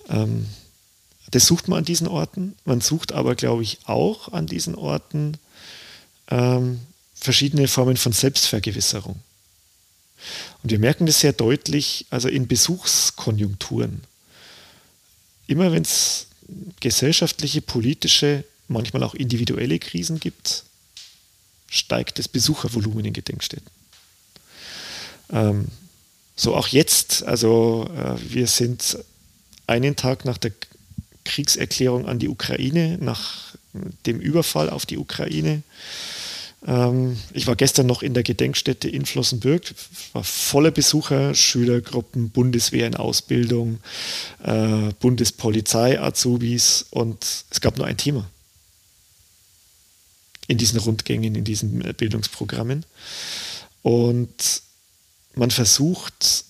[0.10, 0.48] Ähm,
[1.34, 2.56] das sucht man an diesen Orten.
[2.64, 5.40] Man sucht aber, glaube ich, auch an diesen Orten
[6.30, 6.80] ähm,
[7.16, 9.16] verschiedene Formen von Selbstvergewisserung.
[10.62, 14.04] Und wir merken das sehr deutlich, also in Besuchskonjunkturen.
[15.48, 16.28] Immer wenn es
[16.80, 20.66] gesellschaftliche, politische, manchmal auch individuelle Krisen gibt,
[21.68, 23.72] steigt das Besuchervolumen in Gedenkstätten.
[25.32, 25.68] Ähm,
[26.36, 29.00] so auch jetzt, also äh, wir sind
[29.66, 30.52] einen Tag nach der
[31.26, 33.56] Kriegserklärung an die Ukraine, nach
[34.06, 35.64] dem Überfall auf die Ukraine.
[36.66, 39.74] Ähm, ich war gestern noch in der Gedenkstätte in Flossenbürg,
[40.14, 43.80] war voller Besucher, Schülergruppen, Bundeswehr in Ausbildung,
[44.44, 48.30] äh, Bundespolizei, Azubis und es gab nur ein Thema
[50.48, 52.86] in diesen Rundgängen, in diesen äh, Bildungsprogrammen.
[53.82, 54.62] Und
[55.36, 56.46] man versucht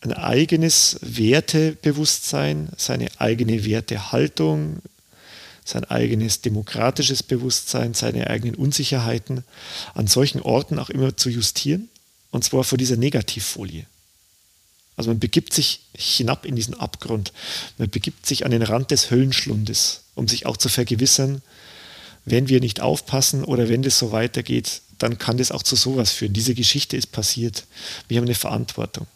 [0.00, 4.78] ein eigenes Wertebewusstsein, seine eigene Wertehaltung,
[5.64, 9.44] sein eigenes demokratisches Bewusstsein, seine eigenen Unsicherheiten
[9.94, 11.88] an solchen Orten auch immer zu justieren,
[12.30, 13.86] und zwar vor dieser Negativfolie.
[14.96, 17.32] Also man begibt sich hinab in diesen Abgrund,
[17.78, 21.42] man begibt sich an den Rand des Höllenschlundes, um sich auch zu vergewissern,
[22.24, 26.10] wenn wir nicht aufpassen oder wenn das so weitergeht, dann kann das auch zu sowas
[26.12, 26.34] führen.
[26.34, 27.66] Diese Geschichte ist passiert.
[28.08, 29.06] Wir haben eine Verantwortung.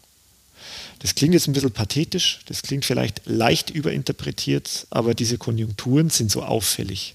[1.05, 6.31] Das klingt jetzt ein bisschen pathetisch, das klingt vielleicht leicht überinterpretiert, aber diese Konjunkturen sind
[6.31, 7.15] so auffällig.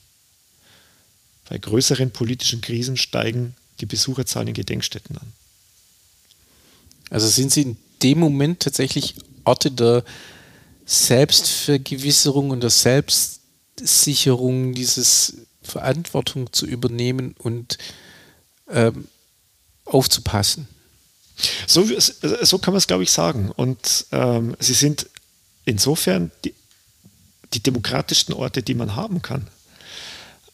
[1.50, 5.34] Bei größeren politischen Krisen steigen die Besucherzahlen in Gedenkstätten an.
[7.10, 10.04] Also sind Sie in dem Moment tatsächlich Orte der
[10.86, 17.80] Selbstvergewisserung und der Selbstsicherung, dieses Verantwortung zu übernehmen und
[18.70, 19.08] ähm,
[19.86, 20.68] aufzupassen?
[21.68, 21.88] So,
[22.42, 23.52] so kann man es, glaube ich, sagen.
[23.52, 25.08] Und ähm, sie sind
[25.66, 26.54] insofern die,
[27.54, 29.48] die, demokratischsten Orte, die man haben kann.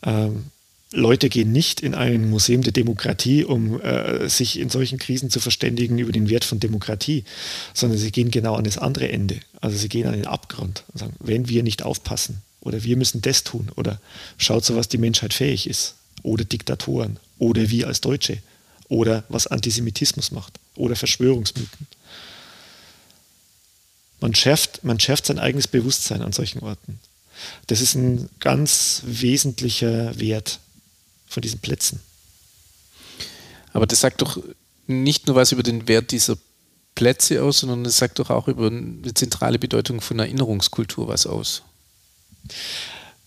[0.04, 0.46] Ähm,
[0.92, 5.40] Leute gehen nicht in ein Museum der Demokratie, um äh, sich in solchen Krisen zu
[5.40, 7.26] verständigen über den Wert von Demokratie,
[7.74, 9.40] sondern sie gehen genau an das andere Ende.
[9.62, 13.22] Also sie gehen an den Abgrund und sagen, wenn wir nicht aufpassen oder wir müssen
[13.22, 14.00] das tun oder
[14.38, 18.38] schaut so, was die Menschheit fähig ist oder Diktatoren oder wir als Deutsche
[18.88, 21.88] oder was Antisemitismus macht oder Verschwörungsmythen.
[24.22, 27.00] Man schärft, man schärft sein eigenes Bewusstsein an solchen Orten.
[27.68, 30.60] Das ist ein ganz wesentlicher Wert
[31.28, 32.00] von diesen Plätzen.
[33.74, 34.42] Aber das sagt doch
[34.88, 36.38] nicht nur was über den Wert dieser
[36.96, 41.64] Plätze aus, sondern es sagt doch auch über eine zentrale Bedeutung von Erinnerungskultur was aus.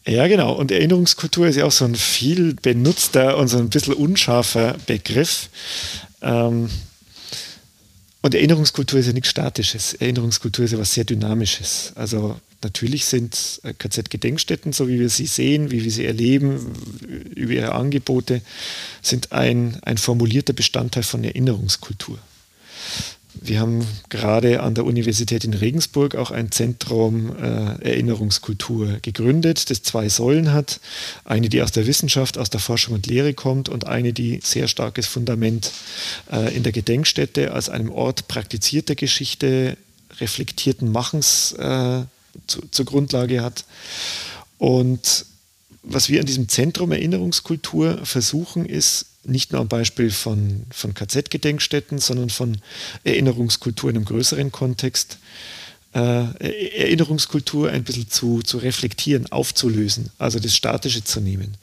[0.07, 0.55] Ja, genau.
[0.55, 5.51] Und Erinnerungskultur ist ja auch so ein viel benutzter und so ein bisschen unscharfer Begriff.
[6.23, 6.71] Ähm,
[8.21, 9.95] und Erinnerungskultur ist ja nichts Statisches.
[9.95, 11.93] Erinnerungskultur ist ja was sehr Dynamisches.
[11.95, 16.73] Also natürlich sind äh, KZ-Gedenkstätten, so wie wir sie sehen, wie wir sie erleben,
[17.35, 18.43] über ihre Angebote,
[19.03, 22.19] sind ein, ein formulierter Bestandteil von Erinnerungskultur.
[23.35, 29.83] Wir haben gerade an der Universität in Regensburg auch ein Zentrum äh, Erinnerungskultur gegründet, das
[29.83, 30.81] zwei Säulen hat.
[31.25, 34.67] Eine, die aus der Wissenschaft, aus der Forschung und Lehre kommt und eine, die sehr
[34.67, 35.73] starkes Fundament
[36.33, 39.77] äh, in der Gedenkstätte als einem Ort praktizierter Geschichte,
[40.21, 42.03] reflektierten Machens äh,
[42.47, 43.65] zu, zur Grundlage hat.
[44.59, 45.27] Und
[45.83, 51.99] was wir an diesem Zentrum Erinnerungskultur versuchen, ist, nicht nur am Beispiel von, von KZ-Gedenkstätten,
[51.99, 52.59] sondern von
[53.05, 55.19] Erinnerungskultur in einem größeren Kontext,
[55.95, 61.57] äh, Erinnerungskultur ein bisschen zu, zu reflektieren, aufzulösen, also das Statische zu nehmen.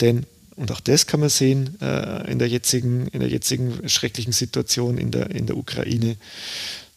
[0.00, 0.26] Denn
[0.56, 4.96] Und auch das kann man sehen äh, in, der jetzigen, in der jetzigen schrecklichen Situation
[4.96, 6.16] in der, in der Ukraine,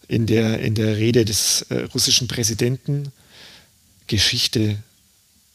[0.07, 3.11] in der, in der Rede des äh, russischen Präsidenten.
[4.07, 4.77] Geschichte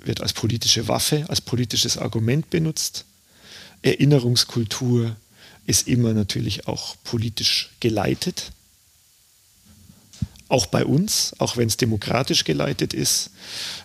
[0.04, 3.06] wird als politische Waffe, als politisches Argument benutzt.
[3.84, 5.14] Erinnerungskultur
[5.66, 8.52] ist immer natürlich auch politisch geleitet.
[10.48, 13.30] Auch bei uns, auch wenn es demokratisch geleitet ist.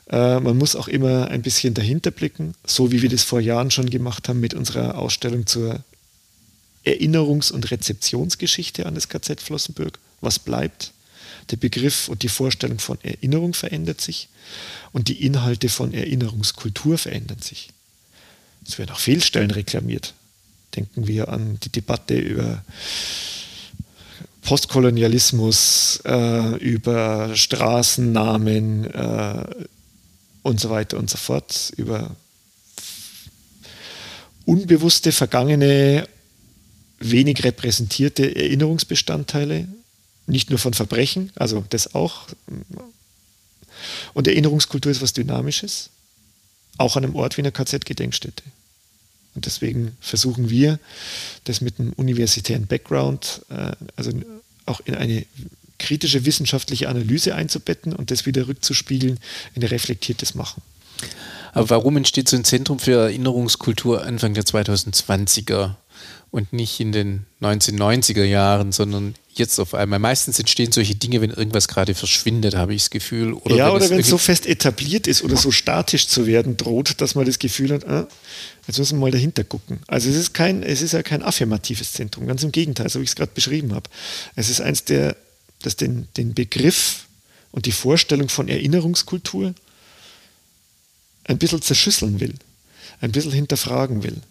[0.10, 3.72] Äh, man muss auch immer ein bisschen dahinter blicken, so wie wir das vor Jahren
[3.72, 5.84] schon gemacht haben mit unserer Ausstellung zur
[6.86, 10.00] Erinnerungs- und Rezeptionsgeschichte an das KZ Flossenbürg.
[10.22, 10.94] Was bleibt?
[11.52, 14.30] Der Begriff und die Vorstellung von Erinnerung verändert sich
[14.94, 17.70] und die Inhalte von Erinnerungskultur verändern sich.
[18.66, 20.14] Es werden auch Fehlstellen reklamiert.
[20.76, 22.64] Denken wir an die Debatte über
[24.42, 29.46] Postkolonialismus, äh, über Straßennamen äh,
[30.44, 32.16] und so weiter und so fort, über
[34.46, 36.08] unbewusste, vergangene,
[37.00, 39.68] wenig repräsentierte Erinnerungsbestandteile,
[40.28, 42.28] nicht nur von Verbrechen, also das auch.
[44.14, 45.90] Und Erinnerungskultur ist was Dynamisches,
[46.80, 48.44] auch an einem Ort wie einer KZ-Gedenkstätte.
[49.36, 50.80] Und deswegen versuchen wir,
[51.44, 54.12] das mit einem universitären Background, äh, also
[54.66, 55.26] auch in eine
[55.78, 59.20] kritische wissenschaftliche Analyse einzubetten und das wieder rückzuspiegeln
[59.56, 60.62] in ein reflektiertes Machen.
[61.54, 65.76] Aber warum entsteht so ein Zentrum für Erinnerungskultur Anfang der 2020er
[66.32, 69.98] und nicht in den 1990er Jahren, sondern jetzt auf einmal.
[69.98, 73.34] Meistens entstehen solche Dinge, wenn irgendwas gerade verschwindet, habe ich das Gefühl.
[73.34, 76.56] Oder ja, wenn oder wenn es so fest etabliert ist oder so statisch zu werden
[76.56, 78.08] droht, dass man das Gefühl hat, ah,
[78.68, 79.80] jetzt müssen wir mal dahinter gucken.
[79.88, 83.04] Also es ist kein, es ist ja kein affirmatives Zentrum, ganz im Gegenteil, so wie
[83.04, 83.90] ich es gerade beschrieben habe.
[84.36, 85.16] Es ist eins der,
[85.64, 87.08] das den, den Begriff
[87.52, 89.56] und die Vorstellung von Erinnerungskultur
[91.24, 92.36] ein bisschen zerschüsseln will,
[93.02, 94.22] ein bisschen hinterfragen will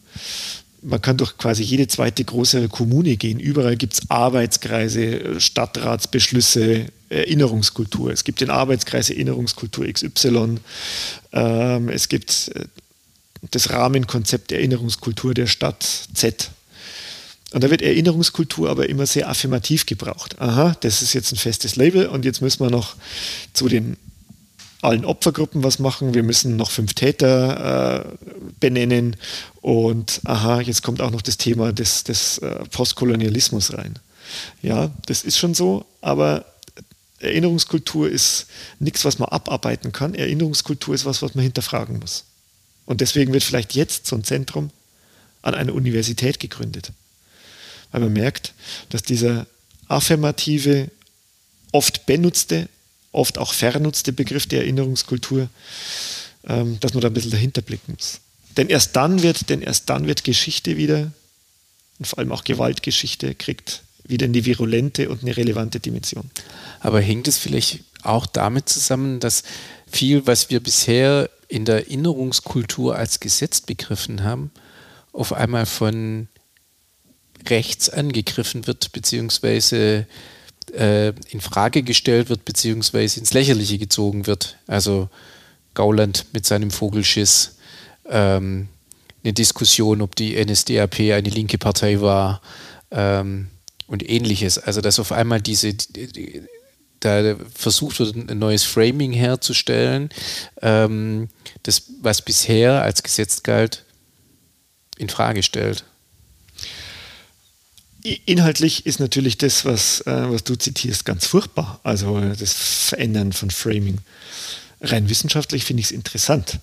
[0.82, 3.40] man kann durch quasi jede zweite große Kommune gehen.
[3.40, 8.12] Überall gibt es Arbeitskreise, Stadtratsbeschlüsse, Erinnerungskultur.
[8.12, 10.58] Es gibt den Arbeitskreis Erinnerungskultur XY.
[11.32, 12.64] Ähm, es gibt äh,
[13.50, 16.50] das Rahmenkonzept Erinnerungskultur der Stadt Z.
[17.52, 20.38] Und da wird Erinnerungskultur aber immer sehr affirmativ gebraucht.
[20.38, 22.96] Aha, das ist jetzt ein festes Label und jetzt müssen wir noch
[23.54, 23.96] zu den
[24.80, 26.14] allen Opfergruppen was machen.
[26.14, 28.26] Wir müssen noch fünf Täter äh,
[28.60, 29.16] benennen.
[29.60, 33.98] Und aha, jetzt kommt auch noch das Thema des, des äh, Postkolonialismus rein.
[34.62, 36.44] Ja, das ist schon so, aber
[37.20, 38.46] Erinnerungskultur ist
[38.78, 40.14] nichts, was man abarbeiten kann.
[40.14, 42.24] Erinnerungskultur ist was, was man hinterfragen muss.
[42.86, 44.70] Und deswegen wird vielleicht jetzt so ein Zentrum
[45.42, 46.92] an einer Universität gegründet.
[47.90, 48.54] Weil man merkt,
[48.90, 49.46] dass dieser
[49.88, 50.90] affirmative,
[51.72, 52.68] oft benutzte,
[53.18, 55.48] oft auch vernutzte Begriff der Erinnerungskultur,
[56.44, 58.20] ähm, dass man da ein bisschen dahinter blicken muss.
[58.57, 61.12] Denn erst dann wird, denn erst dann wird Geschichte wieder,
[61.98, 66.31] und vor allem auch Gewaltgeschichte, kriegt wieder eine virulente und eine relevante Dimension.
[66.81, 69.42] Aber hängt es vielleicht auch damit zusammen, dass
[69.90, 74.50] viel, was wir bisher in der Erinnerungskultur als gesetzt begriffen haben,
[75.12, 76.28] auf einmal von
[77.48, 80.07] rechts angegriffen wird, beziehungsweise
[80.74, 84.57] äh, in Frage gestellt wird, beziehungsweise ins Lächerliche gezogen wird.
[84.66, 85.09] Also
[85.74, 87.57] Gauland mit seinem Vogelschiss,
[88.09, 88.68] ähm,
[89.22, 92.40] eine Diskussion, ob die NSDAP eine linke Partei war
[92.90, 93.48] ähm,
[93.87, 94.59] und ähnliches.
[94.59, 95.74] Also dass auf einmal diese,
[97.00, 100.11] da versucht wird, ein neues Framing herzustellen,
[100.62, 101.28] ähm,
[101.62, 103.85] das, was bisher als Gesetz galt,
[104.96, 105.85] in Frage stellt.
[108.02, 111.80] Inhaltlich ist natürlich das, was, äh, was du zitierst, ganz furchtbar.
[111.82, 113.98] Also das Verändern von Framing.
[114.80, 116.61] Rein wissenschaftlich finde ich es interessant,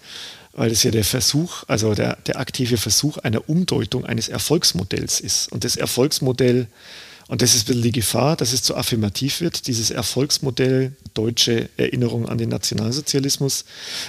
[0.54, 5.52] weil es ja der Versuch, also der, der aktive Versuch einer Umdeutung eines Erfolgsmodells ist.
[5.52, 6.68] Und das Erfolgsmodell,
[7.28, 11.70] und das ist ein bisschen die Gefahr, dass es zu affirmativ wird, dieses Erfolgsmodell deutsche
[11.76, 13.66] Erinnerung an den Nationalsozialismus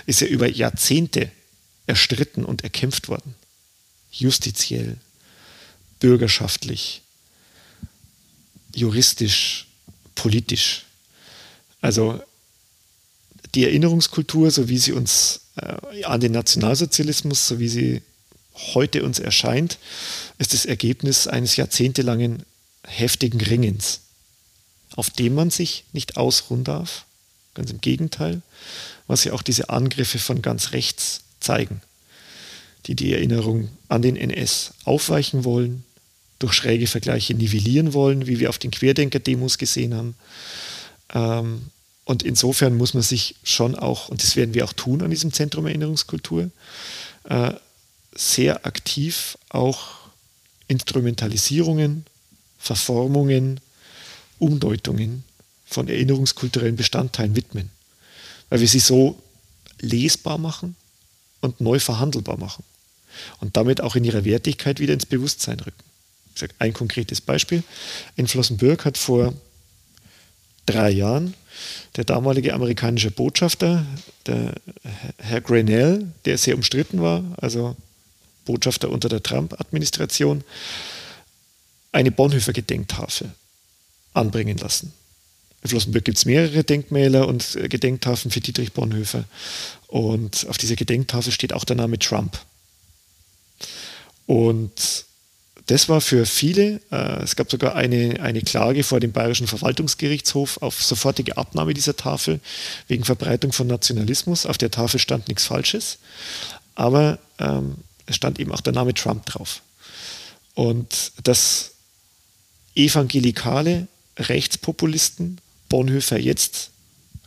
[0.06, 1.32] ist ja über Jahrzehnte
[1.88, 3.34] erstritten und erkämpft worden.
[4.12, 4.98] Justiziell,
[5.98, 7.02] bürgerschaftlich,
[8.76, 9.66] juristisch,
[10.14, 10.84] politisch.
[11.80, 12.20] Also
[13.54, 18.02] die Erinnerungskultur, so wie sie uns äh, an den Nationalsozialismus, so wie sie
[18.74, 19.78] heute uns erscheint,
[20.38, 22.42] ist das Ergebnis eines jahrzehntelangen
[22.86, 24.00] heftigen Ringens,
[24.94, 27.04] auf dem man sich nicht ausruhen darf.
[27.54, 28.42] Ganz im Gegenteil,
[29.06, 31.80] was ja auch diese Angriffe von ganz rechts zeigen,
[32.86, 35.84] die die Erinnerung an den NS aufweichen wollen,
[36.38, 40.14] durch schräge Vergleiche nivellieren wollen, wie wir auf den Querdenker-Demos gesehen haben.
[41.14, 41.70] Ähm,
[42.04, 45.32] und insofern muss man sich schon auch, und das werden wir auch tun an diesem
[45.32, 46.50] Zentrum Erinnerungskultur,
[47.24, 47.52] äh,
[48.14, 49.88] sehr aktiv auch
[50.68, 52.06] Instrumentalisierungen,
[52.58, 53.60] Verformungen,
[54.38, 55.24] Umdeutungen
[55.66, 57.70] von erinnerungskulturellen Bestandteilen widmen,
[58.48, 59.20] weil wir sie so
[59.80, 60.76] lesbar machen
[61.40, 62.64] und neu verhandelbar machen
[63.40, 65.85] und damit auch in ihrer Wertigkeit wieder ins Bewusstsein rücken.
[66.58, 67.62] Ein konkretes Beispiel.
[68.16, 69.32] In Flossenbürg hat vor
[70.66, 71.34] drei Jahren
[71.96, 73.86] der damalige amerikanische Botschafter,
[74.26, 74.54] der
[75.18, 77.76] Herr Grenell, der sehr umstritten war, also
[78.44, 80.44] Botschafter unter der Trump-Administration,
[81.92, 83.30] eine Bonhoeffer-Gedenktafel
[84.12, 84.92] anbringen lassen.
[85.62, 89.24] In Flossenbürg gibt es mehrere Denkmäler und Gedenktafeln für Dietrich Bonhoeffer.
[89.88, 92.38] Und auf dieser Gedenktafel steht auch der Name Trump.
[94.26, 95.06] Und
[95.66, 100.62] das war für viele, äh, es gab sogar eine, eine Klage vor dem Bayerischen Verwaltungsgerichtshof
[100.62, 102.40] auf sofortige Abnahme dieser Tafel
[102.86, 104.46] wegen Verbreitung von Nationalismus.
[104.46, 105.98] Auf der Tafel stand nichts Falsches,
[106.76, 109.62] aber ähm, es stand eben auch der Name Trump drauf.
[110.54, 111.72] Und dass
[112.76, 113.88] evangelikale
[114.18, 116.70] Rechtspopulisten Bonhoeffer jetzt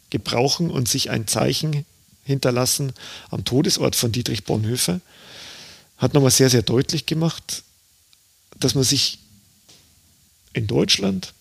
[0.09, 1.85] gebrauchen und sich ein Zeichen
[2.23, 2.93] hinterlassen
[3.31, 5.01] am Todesort von Dietrich Bonhoeffer,
[5.97, 7.63] hat nochmal sehr, sehr deutlich gemacht,
[8.59, 9.19] dass man sich
[10.53, 11.33] in Deutschland,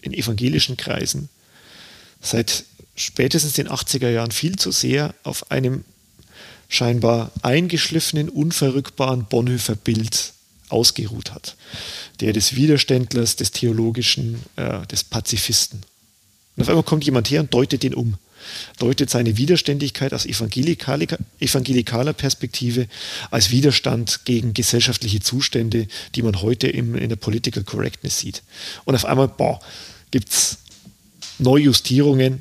[0.00, 1.28] in evangelischen Kreisen,
[2.20, 2.64] seit
[2.96, 5.84] spätestens den 80er Jahren viel zu sehr auf einem
[6.68, 10.32] scheinbar eingeschliffenen, unverrückbaren Bonhoeffer Bild
[10.68, 11.56] ausgeruht hat.
[12.20, 15.82] Der des Widerständlers, des Theologischen, äh, des Pazifisten.
[16.56, 18.14] Und auf einmal kommt jemand her und deutet den um
[18.78, 22.88] deutet seine Widerständigkeit aus evangelikaler Perspektive
[23.30, 28.42] als Widerstand gegen gesellschaftliche Zustände, die man heute im, in der Political Correctness sieht.
[28.84, 29.30] Und auf einmal
[30.10, 30.58] gibt es
[31.38, 32.40] Neujustierungen,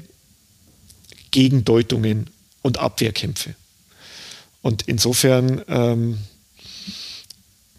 [1.31, 2.29] Gegendeutungen
[2.61, 3.55] und Abwehrkämpfe.
[4.61, 6.19] Und insofern, ähm,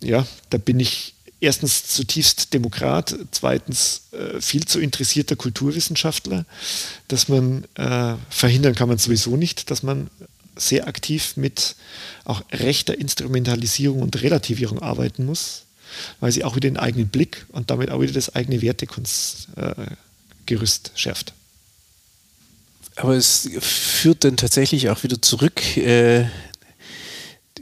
[0.03, 1.14] ja, da bin ich
[1.45, 6.45] erstens zutiefst Demokrat, zweitens äh, viel zu interessierter Kulturwissenschaftler,
[7.09, 10.11] dass man äh, verhindern kann man sowieso nicht, dass man
[10.57, 11.77] sehr aktiv mit
[12.25, 15.63] auch rechter Instrumentalisierung und Relativierung arbeiten muss,
[16.21, 20.99] weil sie auch wieder den eigenen Blick und damit auch wieder das eigene Wertegerüst äh,
[20.99, 21.35] schärft.
[22.97, 26.27] Aber es führt dann tatsächlich auch wieder zurück äh,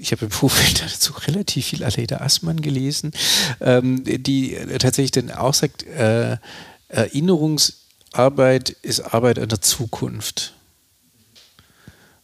[0.02, 3.12] ich habe im Vorfeld dazu relativ viel Aleida Assmann gelesen,
[3.60, 6.36] ähm, die tatsächlich dann auch sagt, äh,
[6.88, 10.54] Erinnerungsarbeit ist Arbeit an der Zukunft.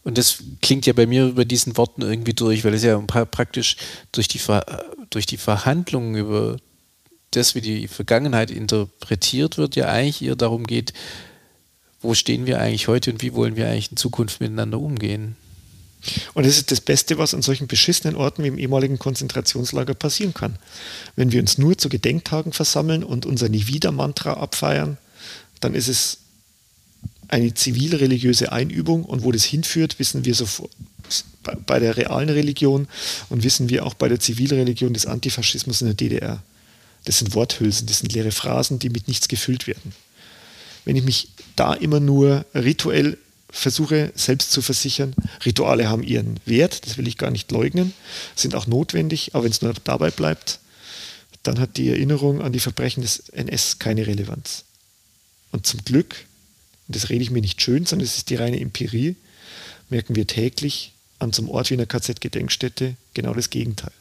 [0.03, 3.77] Und das klingt ja bei mir über diesen Worten irgendwie durch, weil es ja praktisch
[4.13, 6.57] durch die, Ver durch die Verhandlungen über
[7.31, 10.93] das, wie die Vergangenheit interpretiert wird, ja eigentlich eher darum geht,
[12.01, 15.37] wo stehen wir eigentlich heute und wie wollen wir eigentlich in Zukunft miteinander umgehen.
[16.35, 20.35] Und das ist das Beste, was an solchen beschissenen Orten wie im ehemaligen Konzentrationslager passieren
[20.35, 20.57] kann.
[21.17, 24.97] Wenn wir uns nur zu Gedenktagen versammeln und unser Nie-Wieder-Mantra abfeiern,
[25.61, 26.19] dann ist es
[27.29, 30.71] eine zivilreligiöse Einübung und wo das hinführt, wissen wir sofort
[31.67, 32.89] bei der realen Religion
[33.29, 36.43] und wissen wir auch bei der Zivilreligion des Antifaschismus in der DDR.
[37.05, 39.93] Das sind Worthülsen, das sind leere Phrasen, die mit nichts gefüllt werden.
[40.85, 43.19] Wenn ich mich da immer nur rituell
[43.51, 47.95] versuche selbst zu versichern, Rituale haben ihren Wert, das will ich gar nicht leugnen,
[48.35, 50.61] sind auch notwendig, aber wenn es nur dabei bleibt,
[51.43, 54.65] dann hat die Erinnerung an die Verbrechen des NS keine Relevanz.
[55.51, 56.27] Und zum Glück,
[56.87, 59.17] und das rede ich mir nicht schön, sondern es ist die reine Empirie,
[59.89, 63.93] merken wir täglich an zum Ort wie einer KZ-Gedenkstätte genau das Gegenteil.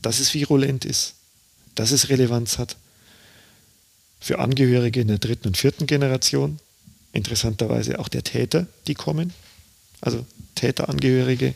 [0.00, 1.14] Dass es virulent ist,
[1.74, 2.76] dass es Relevanz hat
[4.18, 6.58] für Angehörige in der dritten und vierten Generation,
[7.12, 9.32] interessanterweise auch der Täter, die kommen,
[10.00, 11.54] also Täterangehörige,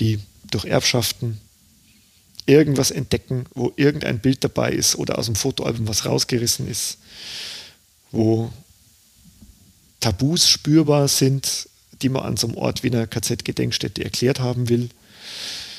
[0.00, 0.18] die
[0.50, 1.40] durch Erbschaften
[2.46, 6.98] irgendwas entdecken, wo irgendein Bild dabei ist oder aus dem Fotoalbum was rausgerissen ist,
[8.10, 8.52] wo
[10.00, 11.68] Tabus spürbar sind,
[12.02, 14.88] die man an so einem Ort wie einer KZ-Gedenkstätte erklärt haben will.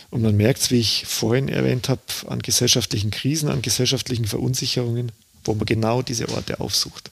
[0.10, 5.12] Und man merkt es, wie ich vorhin erwähnt habe, an gesellschaftlichen Krisen, an gesellschaftlichen Verunsicherungen,
[5.44, 7.12] wo man genau diese Orte aufsucht.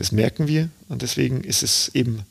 [0.00, 2.24] Das merken wir und deswegen ist es eben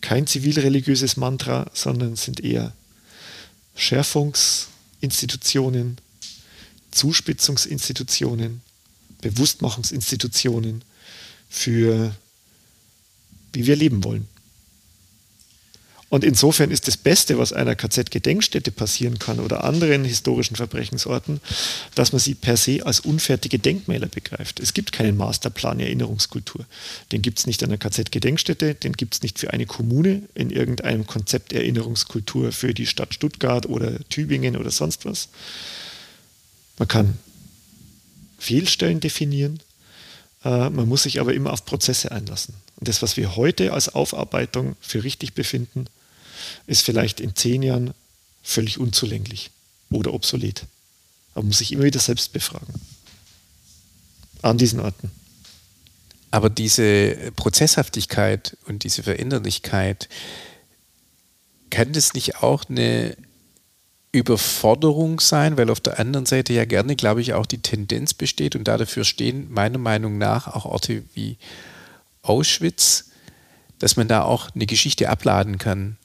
[0.00, 2.72] kein zivilreligiöses Mantra, sondern sind eher
[3.76, 5.98] Schärfungsinstitutionen,
[6.90, 8.60] Zuspitzungsinstitutionen,
[9.20, 10.82] Bewusstmachungsinstitutionen
[11.48, 12.12] für
[13.52, 14.26] wie wir leben wollen.
[16.10, 21.40] Und insofern ist das Beste, was einer KZ-Gedenkstätte passieren kann oder anderen historischen Verbrechensorten,
[21.94, 24.58] dass man sie per se als unfertige Denkmäler begreift.
[24.58, 26.66] Es gibt keinen Masterplan Erinnerungskultur.
[27.12, 30.50] Den gibt es nicht an der KZ-Gedenkstätte, den gibt es nicht für eine Kommune in
[30.50, 35.28] irgendeinem Konzept Erinnerungskultur für die Stadt Stuttgart oder Tübingen oder sonst was.
[36.76, 37.18] Man kann
[38.36, 39.60] Fehlstellen definieren,
[40.44, 42.54] äh, man muss sich aber immer auf Prozesse einlassen.
[42.80, 45.84] Und das, was wir heute als Aufarbeitung für richtig befinden,
[46.66, 47.94] ist vielleicht in zehn Jahren
[48.42, 49.50] völlig unzulänglich
[49.90, 50.66] oder obsolet.
[51.32, 52.74] Aber man muss sich immer wieder selbst befragen.
[54.42, 55.10] An diesen Orten.
[56.30, 60.08] Aber diese Prozesshaftigkeit und diese Veränderlichkeit,
[61.70, 63.16] kann das nicht auch eine
[64.12, 68.56] Überforderung sein, weil auf der anderen Seite ja gerne, glaube ich, auch die Tendenz besteht
[68.56, 71.36] und dafür stehen meiner Meinung nach auch Orte wie
[72.22, 73.10] Auschwitz,
[73.78, 75.96] dass man da auch eine Geschichte abladen kann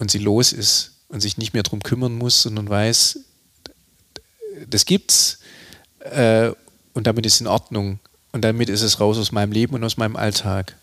[0.00, 3.20] und sie los ist und sich nicht mehr darum kümmern muss, sondern weiß,
[4.68, 5.38] das gibt's
[6.00, 6.50] äh,
[6.94, 8.00] und damit ist in Ordnung
[8.32, 10.76] und damit ist es raus aus meinem Leben und aus meinem Alltag.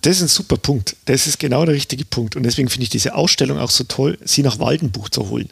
[0.00, 0.96] Das ist ein super Punkt.
[1.04, 2.34] Das ist genau der richtige Punkt.
[2.34, 5.48] Und deswegen finde ich diese Ausstellung auch so toll, sie nach Waldenbuch zu holen.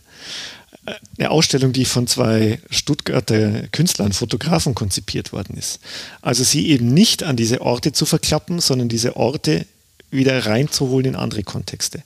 [1.19, 5.79] Eine Ausstellung, die von zwei Stuttgarter Künstlern, Fotografen konzipiert worden ist.
[6.21, 9.67] Also sie eben nicht an diese Orte zu verklappen, sondern diese Orte
[10.11, 12.03] wieder reinzuholen in andere Kontexte.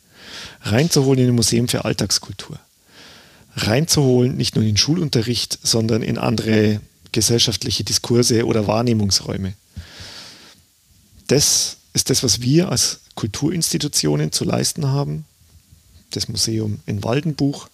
[0.62, 2.58] Reinzuholen in ein Museum für Alltagskultur.
[3.56, 6.80] Reinzuholen nicht nur in den Schulunterricht, sondern in andere
[7.12, 9.54] gesellschaftliche Diskurse oder Wahrnehmungsräume.
[11.28, 15.24] Das ist das, was wir als Kulturinstitutionen zu leisten haben.
[16.10, 17.68] Das Museum in Waldenbuch,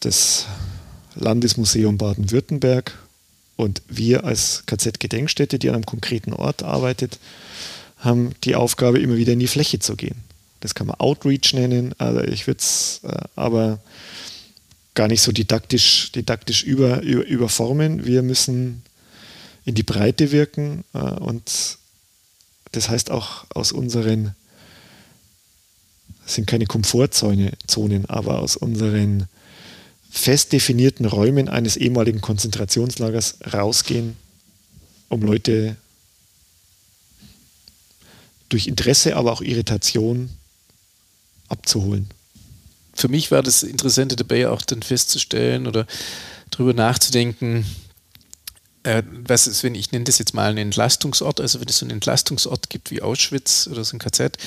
[0.00, 0.46] das
[1.14, 2.98] Landesmuseum Baden-Württemberg
[3.56, 7.18] und wir als KZ-Gedenkstätte, die an einem konkreten Ort arbeitet,
[7.98, 10.25] haben die Aufgabe, immer wieder in die Fläche zu gehen.
[10.66, 13.78] Das kann man Outreach nennen, also ich würde es äh, aber
[14.94, 18.04] gar nicht so didaktisch, didaktisch über, über, überformen.
[18.04, 18.82] Wir müssen
[19.64, 21.78] in die Breite wirken äh, und
[22.72, 24.34] das heißt auch aus unseren,
[26.24, 29.28] das sind keine Komfortzonen, aber aus unseren
[30.10, 34.16] fest definierten Räumen eines ehemaligen Konzentrationslagers rausgehen,
[35.10, 35.76] um Leute
[38.48, 40.30] durch Interesse, aber auch Irritation
[41.48, 42.08] abzuholen.
[42.94, 45.86] Für mich war das Interessante dabei auch dann festzustellen oder
[46.50, 47.66] darüber nachzudenken,
[48.86, 51.84] äh, was ist, wenn ich nenne das jetzt mal einen Entlastungsort, also wenn es so
[51.84, 54.38] einen Entlastungsort gibt wie Auschwitz oder so ein KZ,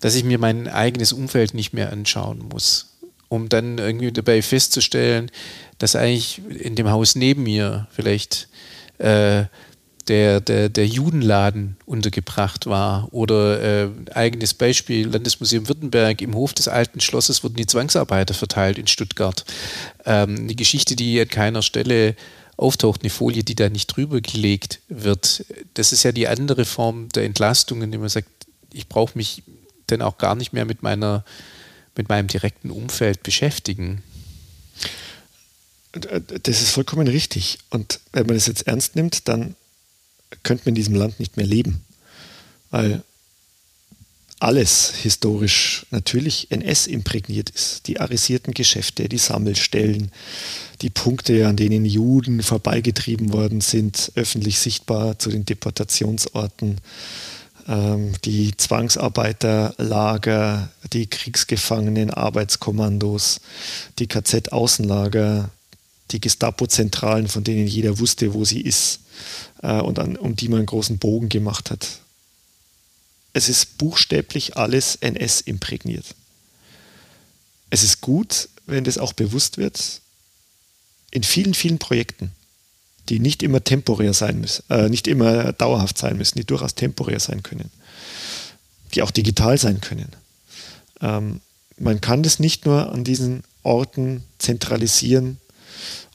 [0.00, 2.86] dass ich mir mein eigenes Umfeld nicht mehr anschauen muss,
[3.28, 5.30] um dann irgendwie dabei festzustellen,
[5.78, 8.48] dass eigentlich in dem Haus neben mir vielleicht
[8.98, 9.44] äh,
[10.12, 13.08] der, der, der Judenladen untergebracht war.
[13.14, 18.76] Oder äh, eigenes Beispiel, Landesmuseum Württemberg, im Hof des alten Schlosses wurden die Zwangsarbeiter verteilt
[18.76, 19.46] in Stuttgart.
[20.04, 22.14] Ähm, eine Geschichte, die an keiner Stelle
[22.58, 25.46] auftaucht, eine Folie, die da nicht drüber gelegt wird.
[25.72, 28.28] Das ist ja die andere Form der Entlastung, indem man sagt,
[28.70, 29.42] ich brauche mich
[29.86, 31.24] dann auch gar nicht mehr mit meiner,
[31.96, 34.02] mit meinem direkten Umfeld beschäftigen.
[35.92, 37.60] Das ist vollkommen richtig.
[37.70, 39.54] Und wenn man das jetzt ernst nimmt, dann
[40.42, 41.84] könnte man in diesem Land nicht mehr leben.
[42.70, 43.02] Weil
[44.42, 47.86] alles historisch natürlich NS imprägniert ist.
[47.86, 50.10] Die arisierten Geschäfte, die Sammelstellen,
[50.80, 56.78] die Punkte, an denen Juden vorbeigetrieben worden sind, öffentlich sichtbar zu den Deportationsorten,
[57.68, 63.40] ähm, die Zwangsarbeiterlager, die Kriegsgefangenen, Arbeitskommandos,
[64.00, 65.50] die KZ-Außenlager,
[66.10, 68.98] die Gestapo-Zentralen, von denen jeder wusste, wo sie ist
[69.62, 72.02] äh, und an, um die man einen großen Bogen gemacht hat
[73.32, 76.14] es ist buchstäblich alles NS imprägniert.
[77.70, 80.00] Es ist gut, wenn das auch bewusst wird,
[81.10, 82.32] in vielen, vielen Projekten,
[83.08, 87.20] die nicht immer temporär sein müssen, äh, nicht immer dauerhaft sein müssen, die durchaus temporär
[87.20, 87.70] sein können,
[88.94, 90.10] die auch digital sein können.
[91.00, 91.40] Ähm,
[91.78, 95.38] man kann das nicht nur an diesen Orten zentralisieren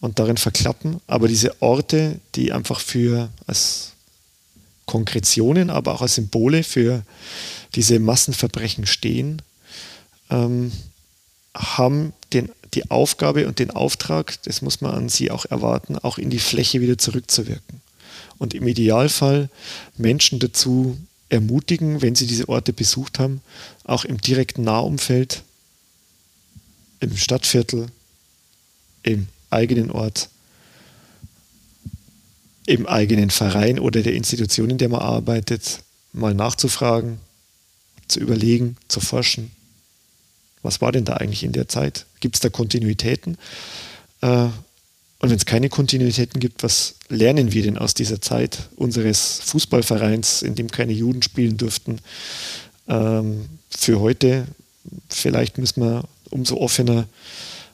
[0.01, 3.93] und darin verklappen, aber diese Orte, die einfach für als
[4.85, 7.03] Konkretionen, aber auch als Symbole für
[7.75, 9.41] diese Massenverbrechen stehen,
[10.29, 10.71] ähm,
[11.55, 16.17] haben den, die Aufgabe und den Auftrag, das muss man an sie auch erwarten, auch
[16.17, 17.81] in die Fläche wieder zurückzuwirken.
[18.37, 19.49] Und im Idealfall
[19.97, 20.97] Menschen dazu
[21.29, 23.41] ermutigen, wenn sie diese Orte besucht haben,
[23.83, 25.43] auch im direkten Nahumfeld,
[26.99, 27.87] im Stadtviertel,
[29.03, 30.29] im eigenen Ort
[32.65, 35.79] im eigenen Verein oder der Institution, in der man arbeitet,
[36.11, 37.19] mal nachzufragen,
[38.07, 39.51] zu überlegen, zu forschen,
[40.63, 42.05] Was war denn da eigentlich in der Zeit?
[42.19, 43.37] Gibt es da Kontinuitäten?
[44.21, 44.49] Äh,
[45.19, 50.41] und wenn es keine Kontinuitäten gibt, was lernen wir denn aus dieser Zeit unseres Fußballvereins,
[50.41, 51.99] in dem keine Juden spielen durften?
[52.87, 54.47] Ähm, für heute,
[55.09, 57.07] vielleicht müssen wir umso offener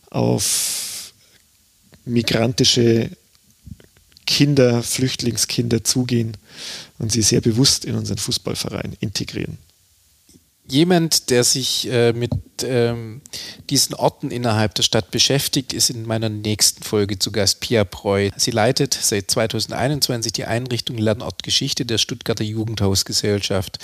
[0.09, 0.82] auf
[2.05, 3.09] migrantische
[4.25, 6.37] Kinder, Flüchtlingskinder zugehen
[6.97, 9.57] und sie sehr bewusst in unseren Fußballverein integrieren
[10.67, 12.31] jemand, der sich äh, mit
[12.63, 13.21] ähm,
[13.69, 18.29] diesen Orten innerhalb der Stadt beschäftigt, ist in meiner nächsten Folge zu Gast Pia Preu.
[18.37, 23.79] Sie leitet seit 2021 die Einrichtung Lernort Geschichte der Stuttgarter Jugendhausgesellschaft.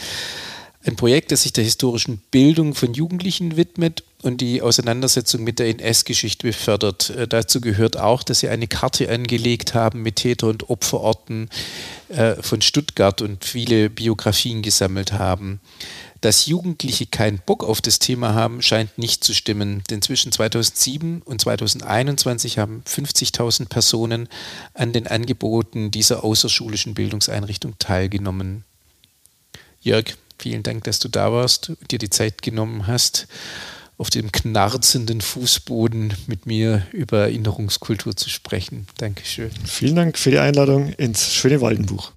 [0.85, 5.67] Ein Projekt, das sich der historischen Bildung von Jugendlichen widmet und die Auseinandersetzung mit der
[5.69, 7.09] NS-Geschichte befördert.
[7.11, 11.49] Äh, dazu gehört auch, dass sie eine Karte angelegt haben mit Täter- und Opferorten
[12.09, 15.61] äh, von Stuttgart und viele Biografien gesammelt haben.
[16.21, 21.21] Dass Jugendliche keinen Bock auf das Thema haben, scheint nicht zu stimmen, denn zwischen 2007
[21.21, 24.27] und 2021 haben 50.000 Personen
[24.73, 28.65] an den Angeboten dieser außerschulischen Bildungseinrichtung teilgenommen.
[29.79, 33.27] Jörg, vielen Dank, dass du da warst und dir die Zeit genommen hast,
[33.99, 38.87] auf dem knarzenden Fußboden mit mir über Erinnerungskultur zu sprechen.
[38.97, 39.51] Dankeschön.
[39.65, 42.13] Vielen Dank für die Einladung ins schöne Waldenbuch.